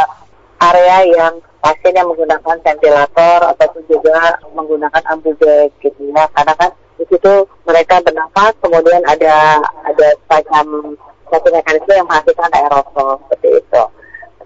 area 0.75 0.99
yang 1.15 1.35
pasien 1.63 1.95
yang 1.95 2.11
menggunakan 2.11 2.59
ventilator 2.59 3.39
ataupun 3.55 3.83
juga 3.87 4.35
menggunakan 4.59 5.03
ambubeg 5.15 5.71
gitu 5.79 6.11
ya 6.11 6.27
karena 6.35 6.55
kan 6.59 6.71
di 6.99 7.05
situ 7.07 7.47
mereka 7.63 8.03
bernafas 8.03 8.55
kemudian 8.59 9.03
ada 9.07 9.63
ada 9.87 10.09
semacam 10.27 10.99
satu 11.31 11.49
mekanisme 11.55 11.93
yang 11.95 12.09
menghasilkan 12.11 12.51
aerosol 12.51 13.21
seperti 13.29 13.63
itu. 13.63 13.83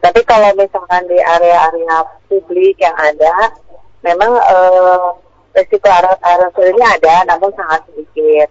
Tapi 0.02 0.20
kalau 0.26 0.50
misalkan 0.58 1.06
di 1.06 1.16
area-area 1.22 1.96
publik 2.26 2.74
yang 2.82 2.96
ada, 2.98 3.54
memang 4.02 4.30
eh, 4.36 5.06
resiko 5.56 5.88
aerosol 5.88 6.66
ini 6.70 6.82
ada, 6.82 7.26
namun 7.28 7.50
sangat 7.54 7.86
sedikit. 7.90 8.48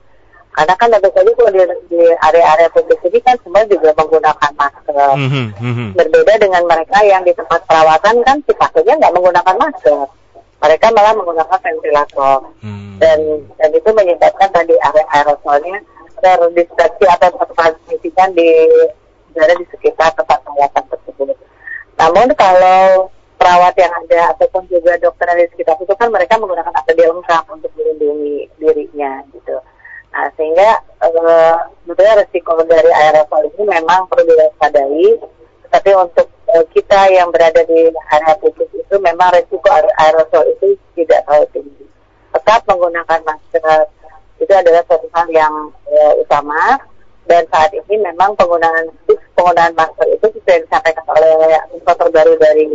Karena 0.51 0.73
kan 0.75 0.91
tentu 0.91 1.09
saja 1.15 1.31
kalau 1.31 1.51
di, 1.87 2.01
area-area 2.27 2.67
publik 2.75 2.99
ini 3.07 3.23
kan 3.23 3.39
semua 3.39 3.63
juga 3.71 3.95
menggunakan 3.95 4.51
masker. 4.59 5.15
Mm 5.15 5.29
-hmm. 5.31 5.87
Berbeda 5.95 6.43
dengan 6.43 6.63
mereka 6.67 6.99
yang 7.07 7.23
di 7.23 7.31
tempat 7.31 7.63
perawatan 7.63 8.19
kan 8.27 8.43
si 8.43 8.51
pasiennya 8.59 8.99
nggak 8.99 9.15
menggunakan 9.15 9.55
masker. 9.55 10.11
Mereka 10.61 10.85
malah 10.91 11.13
menggunakan 11.15 11.59
ventilator. 11.63 12.51
Mm. 12.59 12.99
Dan 12.99 13.19
dan 13.55 13.69
itu 13.71 13.89
menyebabkan 13.95 14.51
tadi 14.51 14.75
area 14.75 15.05
aerosolnya 15.15 15.79
terdispersi 16.19 17.05
atau 17.07 17.31
tertransmisikan 17.33 18.35
di 18.35 18.51
berada 19.31 19.55
di 19.55 19.65
sekitar 19.71 20.11
tempat 20.19 20.43
perawatan 20.43 20.83
tersebut. 20.91 21.35
Namun 21.95 22.27
kalau 22.35 23.07
perawat 23.41 23.73
yang 23.73 23.89
ada 24.05 24.37
ataupun 24.37 24.69
juga 24.69 24.93
dokter 25.01 25.25
yang 25.33 25.49
sekitar 25.49 25.73
itu 25.81 25.89
kan 25.97 26.13
mereka 26.13 26.37
menggunakan 26.37 26.69
APD 26.77 27.09
lengkap 27.09 27.43
untuk 27.49 27.73
melindungi 27.73 28.45
dirinya 28.61 29.25
gitu. 29.33 29.57
Nah 30.13 30.29
sehingga 30.37 30.77
uh, 31.01 31.57
sebetulnya 31.81 32.21
resiko 32.21 32.53
dari 32.69 32.91
aerosol 32.93 33.49
ini 33.49 33.63
memang 33.65 34.05
perlu 34.05 34.29
diwaspadai. 34.29 35.17
Tapi 35.73 35.89
untuk 35.97 36.29
uh, 36.53 36.65
kita 36.69 37.09
yang 37.09 37.33
berada 37.33 37.65
di 37.65 37.89
area 38.13 38.37
publik 38.37 38.69
itu 38.77 38.95
memang 39.01 39.33
resiko 39.33 39.65
aerosol 39.73 40.45
itu 40.53 40.77
tidak 40.93 41.25
terlalu 41.25 41.47
tinggi. 41.49 41.85
Tetap 42.37 42.61
menggunakan 42.69 43.25
masker 43.25 43.89
itu 44.37 44.53
adalah 44.53 44.85
suatu 44.85 45.09
hal 45.17 45.27
yang 45.33 45.53
uh, 45.89 46.13
utama 46.21 46.77
dan 47.25 47.41
saat 47.49 47.73
ini 47.73 48.05
memang 48.05 48.37
penggunaan 48.37 48.85
penggunaan 49.33 49.73
masker 49.73 50.05
itu 50.13 50.29
sesuai 50.37 50.69
disampaikan 50.69 51.05
oleh 51.09 51.57
info 51.73 51.93
terbaru 51.97 52.37
dari 52.37 52.69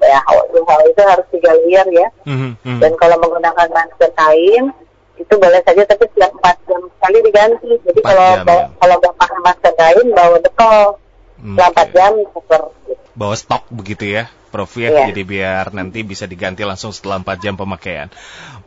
WHO, 0.00 0.36
WHO 0.54 0.76
itu 0.88 1.02
harus 1.02 1.26
tiga 1.30 1.52
layer 1.64 1.86
ya. 1.92 2.08
Mm-hmm. 2.28 2.78
Dan 2.80 2.92
kalau 2.96 3.16
menggunakan 3.20 3.68
masker 3.70 4.10
kain 4.16 4.72
itu 5.20 5.34
boleh 5.36 5.60
saja 5.62 5.82
tapi 5.86 6.04
setiap 6.10 6.32
empat 6.40 6.56
jam 6.66 6.82
sekali 6.98 7.18
diganti. 7.22 7.72
Jadi 7.84 8.00
kalau 8.00 8.28
jam, 8.42 8.48
ya. 8.48 8.66
kalau 8.80 8.94
nggak 8.98 9.14
pakai 9.20 9.38
masker 9.44 9.72
kain 9.76 10.06
bawa 10.14 10.36
bekal 10.40 10.78
selama 11.42 11.70
empat 11.74 11.88
jam 11.94 12.12
super. 12.32 12.62
Bawa 13.12 13.36
stok 13.36 13.68
begitu 13.68 14.08
ya? 14.08 14.32
Prof 14.52 14.68
ya, 14.76 14.92
yeah. 14.92 15.08
jadi 15.08 15.22
biar 15.24 15.64
nanti 15.72 16.04
bisa 16.04 16.28
diganti 16.28 16.60
langsung 16.60 16.92
setelah 16.92 17.24
4 17.24 17.40
jam 17.40 17.56
pemakaian. 17.56 18.12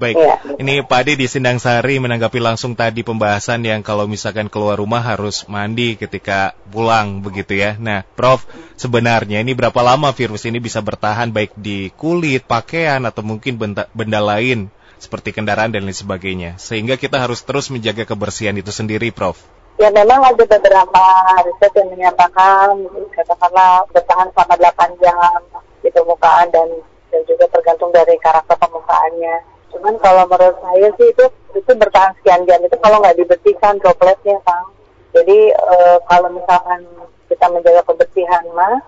Baik, 0.01 0.17
yeah. 0.17 0.41
ini 0.57 0.81
Pak 0.81 1.05
Ade 1.05 1.13
di 1.13 1.29
Sindang 1.29 1.61
Sari 1.61 2.01
menanggapi 2.01 2.41
langsung 2.41 2.73
tadi 2.73 3.05
pembahasan 3.05 3.61
yang 3.61 3.85
kalau 3.85 4.09
misalkan 4.09 4.49
keluar 4.49 4.81
rumah 4.81 5.05
harus 5.05 5.45
mandi 5.45 5.93
ketika 5.93 6.57
pulang 6.73 7.21
begitu 7.21 7.53
ya. 7.53 7.77
Nah, 7.77 8.01
Prof, 8.17 8.49
sebenarnya 8.73 9.45
ini 9.45 9.53
berapa 9.53 9.77
lama 9.85 10.09
virus 10.09 10.49
ini 10.49 10.57
bisa 10.57 10.81
bertahan 10.81 11.29
baik 11.29 11.53
di 11.53 11.93
kulit, 11.93 12.49
pakaian 12.49 13.05
atau 13.05 13.21
mungkin 13.21 13.61
benda, 13.61 13.85
benda 13.93 14.17
lain 14.17 14.73
seperti 14.97 15.37
kendaraan 15.37 15.69
dan 15.69 15.85
lain 15.85 15.93
sebagainya. 15.93 16.57
Sehingga 16.57 16.97
kita 16.97 17.21
harus 17.21 17.45
terus 17.45 17.69
menjaga 17.69 18.09
kebersihan 18.09 18.57
itu 18.57 18.73
sendiri, 18.73 19.13
Prof. 19.13 19.37
Ya 19.75 19.91
memang 19.91 20.23
ada 20.23 20.39
beberapa 20.39 21.05
riset 21.43 21.73
yang 21.75 21.91
menyatakan 21.91 22.79
katakanlah 23.11 23.83
bertahan 23.91 24.31
selama 24.31 24.55
8 24.55 25.03
jam 25.03 25.43
di 25.83 25.91
permukaan 25.91 26.47
dan 26.55 26.79
dan 27.11 27.21
juga 27.27 27.43
tergantung 27.51 27.91
dari 27.91 28.15
karakter 28.23 28.55
permukaannya. 28.55 29.35
Cuman 29.75 29.99
kalau 29.99 30.23
menurut 30.31 30.55
saya 30.63 30.87
sih 30.95 31.11
itu 31.11 31.25
itu 31.59 31.71
bertahan 31.75 32.15
sekian 32.19 32.47
jam 32.47 32.63
itu 32.63 32.75
kalau 32.79 33.03
nggak 33.03 33.19
dibersihkan 33.19 33.75
dropletnya, 33.83 34.39
Kang. 34.47 34.71
Jadi 35.11 35.51
e, 35.51 35.75
kalau 36.07 36.31
misalkan 36.31 36.79
kita 37.27 37.45
menjaga 37.51 37.83
kebersihan 37.83 38.43
mah 38.55 38.79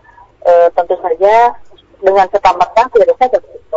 e, 0.48 0.72
tentu 0.72 0.96
saja 1.04 1.52
dengan 2.00 2.32
serta 2.32 2.52
merta 2.56 2.88
virusnya 2.96 3.28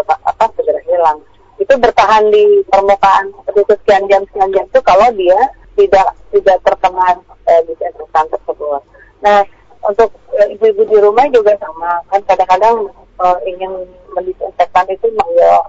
apa 0.06 0.44
segera 0.54 0.78
hilang. 0.86 1.18
Itu 1.58 1.74
bertahan 1.74 2.30
di 2.30 2.62
permukaan 2.70 3.34
seperti 3.34 3.60
itu 3.66 3.74
sekian 3.82 4.04
jam 4.06 4.22
sekian 4.30 4.50
jam 4.54 4.64
itu 4.70 4.80
kalau 4.86 5.10
dia 5.18 5.40
tidak 5.80 6.12
tidak 6.28 6.58
terkena 6.60 7.16
e, 7.48 7.52
disinfektan 7.64 8.28
tersebut. 8.28 8.82
Nah 9.24 9.40
untuk 9.80 10.12
ibu-ibu 10.36 10.82
di 10.84 10.96
rumah 11.00 11.26
juga 11.32 11.56
sama. 11.56 12.04
Kan 12.12 12.20
kadang-kadang 12.28 12.92
uh, 13.16 13.38
ingin 13.48 13.88
mendisinfektan 14.12 14.86
itu 14.92 15.08
manggil 15.16 15.64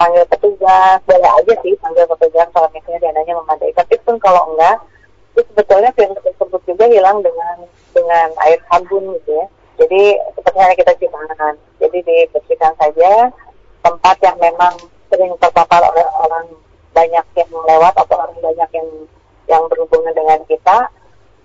panggil 0.00 0.24
petugas. 0.32 0.98
Boleh 1.04 1.30
aja 1.30 1.54
sih 1.60 1.76
panggil 1.80 2.08
petugas 2.08 2.48
kalau 2.56 2.68
misalnya 2.72 3.10
dananya 3.10 3.36
memadai 3.36 3.72
tapi 3.76 4.00
pun 4.04 4.16
kalau 4.16 4.52
enggak 4.54 4.80
itu 5.30 5.46
sebetulnya 5.46 5.94
virus 5.94 6.18
tersebut 6.26 6.60
juga 6.66 6.84
hilang 6.90 7.22
dengan 7.22 7.56
dengan 7.94 8.28
air 8.48 8.58
sabun 8.66 9.14
gitu 9.20 9.30
ya. 9.36 9.46
Jadi 9.80 10.02
seperti 10.36 10.58
yang 10.60 10.76
kita 10.76 10.92
cipakan 11.00 11.54
jadi 11.80 11.98
dibersihkan 12.04 12.72
saja. 12.80 13.32
Tempat 13.80 14.16
yang 14.20 14.36
memang 14.36 14.76
sering 15.08 15.32
terpapar 15.40 15.80
oleh 15.80 16.04
orang 16.20 16.52
banyak 16.92 17.24
yang 17.32 17.50
lewat 17.64 17.96
atau 17.96 18.12
orang 18.20 18.36
banyak 18.44 18.70
yang 18.76 18.88
yang 19.50 19.66
berhubungan 19.66 20.14
dengan 20.14 20.38
kita 20.46 20.86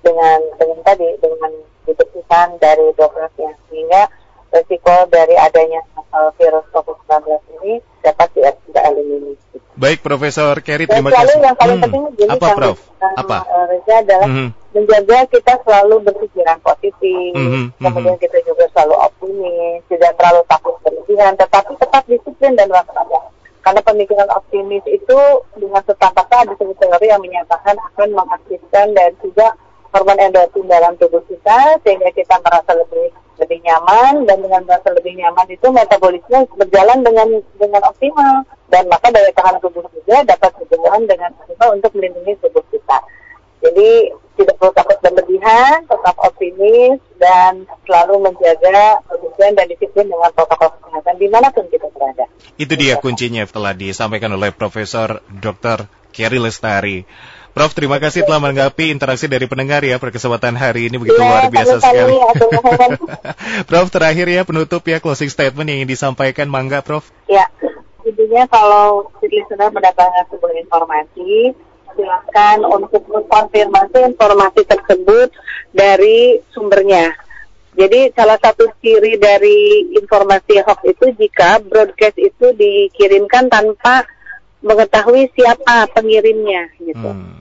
dengan 0.05 0.39
dengan 0.61 0.79
tadi 0.85 1.09
dengan 1.17 1.51
dibersihkan 1.89 2.61
dari 2.61 2.93
dropletnya 2.93 3.57
sehingga 3.67 4.05
resiko 4.53 4.95
dari 5.09 5.35
adanya 5.35 5.81
uh, 6.13 6.29
virus 6.37 6.63
COVID-19 6.71 7.41
ini 7.59 7.81
dapat 8.05 8.29
dieliminasi. 8.37 9.57
Baik, 9.75 9.99
Profesor 9.99 10.55
Kerry, 10.63 10.87
terima 10.87 11.11
kasih. 11.11 11.35
yang 11.43 11.57
paling 11.59 11.83
hmm. 11.83 11.85
penting 11.91 12.29
apa, 12.31 12.47
kan, 12.47 12.55
Prof? 12.55 12.79
Apa? 13.19 13.37
Uh, 13.43 13.65
Reza 13.67 13.95
adalah 13.99 14.27
mm 14.31 14.35
-hmm. 14.39 14.49
menjaga 14.71 15.17
kita 15.27 15.53
selalu 15.67 15.95
berpikiran 16.07 16.57
positif, 16.63 17.31
mm 17.35 17.47
-hmm. 17.51 17.65
kemudian 17.83 18.15
kita 18.15 18.39
juga 18.47 18.71
selalu 18.71 18.95
optimis, 18.95 19.83
tidak 19.91 20.15
terlalu 20.15 20.41
takut 20.47 20.75
berlebihan, 20.79 21.35
tetapi 21.35 21.71
tetap 21.75 22.03
disiplin 22.07 22.55
dan 22.55 22.71
waspada. 22.71 23.19
Karena 23.65 23.82
pemikiran 23.82 24.30
optimis 24.30 24.86
itu 24.86 25.19
dengan 25.58 25.82
serta-merta 25.82 26.45
ada 26.45 26.54
sebuah 26.54 26.78
teori 26.78 27.08
yang 27.10 27.21
menyatakan 27.25 27.73
akan 27.73 28.13
mengaktifkan 28.13 28.93
dan 28.93 29.10
juga 29.25 29.58
hormon 29.89 30.21
endorfin 30.21 30.69
dalam 30.69 30.93
tubuh 31.01 31.25
kita 31.25 31.82
sehingga 31.82 32.13
kita 32.13 32.38
merasa 32.45 32.78
lebih 32.78 33.10
lebih 33.41 33.60
nyaman 33.65 34.30
dan 34.30 34.38
dengan 34.38 34.62
merasa 34.69 34.93
lebih 34.93 35.17
nyaman 35.17 35.49
itu 35.49 35.67
metabolisme 35.73 36.45
berjalan 36.62 36.99
dengan 37.01 37.28
dengan 37.58 37.82
optimal 37.89 38.45
dan 38.69 38.86
maka 38.86 39.10
daya 39.10 39.34
tahan 39.34 39.58
tubuh 39.60 39.82
juga 39.91 40.23
dapat 40.23 40.51
berjalan 40.62 41.01
dengan 41.10 41.34
optimal 41.41 41.69
untuk 41.73 41.91
melindungi 41.97 42.38
tubuh 42.45 42.63
kita. 42.69 43.01
Jadi 43.65 44.13
tidak 44.36 44.56
perlu 44.60 44.73
takut 44.75 44.97
berlebihan, 44.99 45.88
tetap 45.88 46.15
optimis 46.19 46.99
dan 47.17 47.65
selalu 47.88 48.30
menjaga 48.30 48.99
kebersihan 49.08 49.54
dan 49.56 49.65
disiplin 49.71 50.06
dengan 50.12 50.30
protokol 50.36 50.69
kesehatan 50.75 51.15
di 51.17 51.28
mana 51.32 51.47
pun 51.49 51.65
kita 51.71 51.88
berada. 51.89 52.28
Itu 52.60 52.75
dia 52.75 52.99
kuncinya 52.99 53.47
telah 53.47 53.73
disampaikan 53.73 54.30
oleh 54.36 54.51
Profesor 54.51 55.23
Dr. 55.32 55.88
Kerry 56.12 56.39
Lestari. 56.39 57.08
Prof, 57.56 57.71
terima 57.71 58.04
kasih 58.04 58.28
telah 58.28 58.43
menanggapi 58.43 58.91
interaksi 58.91 59.32
dari 59.32 59.47
pendengar 59.47 59.80
ya 59.80 59.95
perkesempatan 59.95 60.60
hari 60.60 60.91
ini 60.91 60.99
begitu 60.99 61.15
ya, 61.15 61.23
luar 61.23 61.47
biasa 61.47 61.80
sekali. 61.80 62.19
Prof, 63.71 63.88
terakhir 63.88 64.28
ya 64.28 64.43
penutup 64.43 64.84
ya 64.84 64.99
closing 64.99 65.32
statement 65.32 65.71
yang 65.71 65.80
ingin 65.80 65.95
disampaikan, 65.95 66.51
mangga 66.51 66.84
Prof. 66.84 67.08
Ya, 67.32 67.47
intinya 68.04 68.43
kalau 68.51 69.08
listener 69.23 69.71
mendapatkan 69.71 70.28
sebuah 70.28 70.51
informasi, 70.67 71.56
silakan 71.95 72.67
untuk 72.67 73.03
mengkonfirmasi 73.10 74.13
informasi 74.13 74.62
tersebut 74.67 75.31
dari 75.71 76.39
sumbernya. 76.51 77.15
Jadi 77.75 78.15
salah 78.15 78.39
satu 78.39 78.71
ciri 78.79 79.19
dari 79.19 79.91
informasi 79.99 80.63
hoax 80.63 80.79
itu 80.88 81.12
jika 81.19 81.60
broadcast 81.60 82.15
itu 82.15 82.55
dikirimkan 82.55 83.51
tanpa 83.51 84.08
mengetahui 84.63 85.27
siapa 85.36 85.91
pengirimnya 85.91 86.71
gitu. 86.79 87.10
Hmm. 87.12 87.36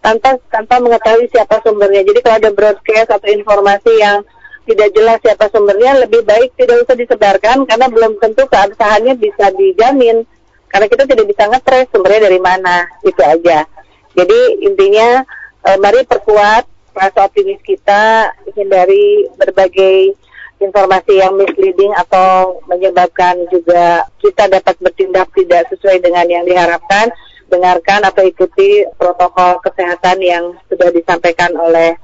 Tanpa 0.00 0.40
tanpa 0.48 0.80
mengetahui 0.80 1.28
siapa 1.28 1.60
sumbernya. 1.60 2.00
Jadi 2.00 2.18
kalau 2.24 2.36
ada 2.40 2.50
broadcast 2.52 3.12
atau 3.12 3.28
informasi 3.28 3.92
yang 4.00 4.24
tidak 4.64 4.88
jelas 4.96 5.20
siapa 5.20 5.52
sumbernya, 5.52 6.08
lebih 6.08 6.24
baik 6.24 6.56
tidak 6.56 6.88
usah 6.88 6.96
disebarkan 6.96 7.68
karena 7.68 7.86
belum 7.92 8.16
tentu 8.16 8.48
keabsahannya 8.48 9.20
bisa 9.20 9.52
dijamin. 9.52 10.24
Karena 10.72 10.86
kita 10.88 11.04
tidak 11.06 11.28
bisa 11.28 11.44
ngetres 11.46 11.92
sumbernya 11.92 12.26
dari 12.26 12.40
mana, 12.40 12.88
itu 13.04 13.20
aja. 13.20 13.68
Jadi 14.14 14.40
intinya 14.62 15.26
e, 15.66 15.70
mari 15.82 16.06
perkuat 16.06 16.64
rasa 16.94 17.26
optimis 17.26 17.58
kita, 17.66 18.30
hindari 18.54 19.26
berbagai 19.34 20.14
informasi 20.62 21.18
yang 21.18 21.34
misleading 21.34 21.90
atau 21.98 22.62
menyebabkan 22.70 23.42
juga 23.50 24.06
kita 24.22 24.46
dapat 24.46 24.78
bertindak 24.78 25.28
tidak 25.34 25.66
sesuai 25.74 25.98
dengan 26.00 26.26
yang 26.30 26.46
diharapkan. 26.46 27.10
Dengarkan 27.44 28.08
atau 28.08 28.24
ikuti 28.24 28.82
protokol 28.96 29.60
kesehatan 29.62 30.18
yang 30.24 30.56
sudah 30.66 30.88
disampaikan 30.90 31.52
oleh 31.54 31.94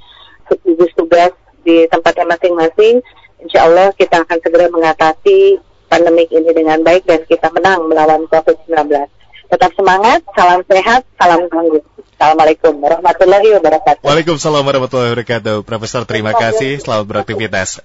gugus 0.66 0.92
tugas 0.94 1.32
di 1.64 1.88
tempatnya 1.88 2.36
masing-masing. 2.36 3.00
Insya 3.40 3.64
Allah 3.64 3.88
kita 3.96 4.20
akan 4.20 4.38
segera 4.44 4.68
mengatasi 4.68 5.58
pandemik 5.88 6.28
ini 6.30 6.50
dengan 6.52 6.84
baik 6.84 7.08
dan 7.08 7.24
kita 7.26 7.48
menang 7.50 7.88
melawan 7.88 8.28
COVID-19. 8.28 9.19
Tetap 9.50 9.74
semangat, 9.74 10.22
salam 10.30 10.62
sehat, 10.62 11.02
salam 11.18 11.50
tangguh. 11.50 11.82
Assalamualaikum 12.20 12.76
warahmatullahi 12.84 13.48
wabarakatuh. 13.58 14.04
Waalaikumsalam 14.04 14.62
warahmatullahi 14.62 15.10
wabarakatuh. 15.16 15.64
Profesor, 15.66 16.04
terima 16.06 16.36
kasih. 16.36 16.78
Selamat 16.78 17.08
beraktivitas. 17.08 17.80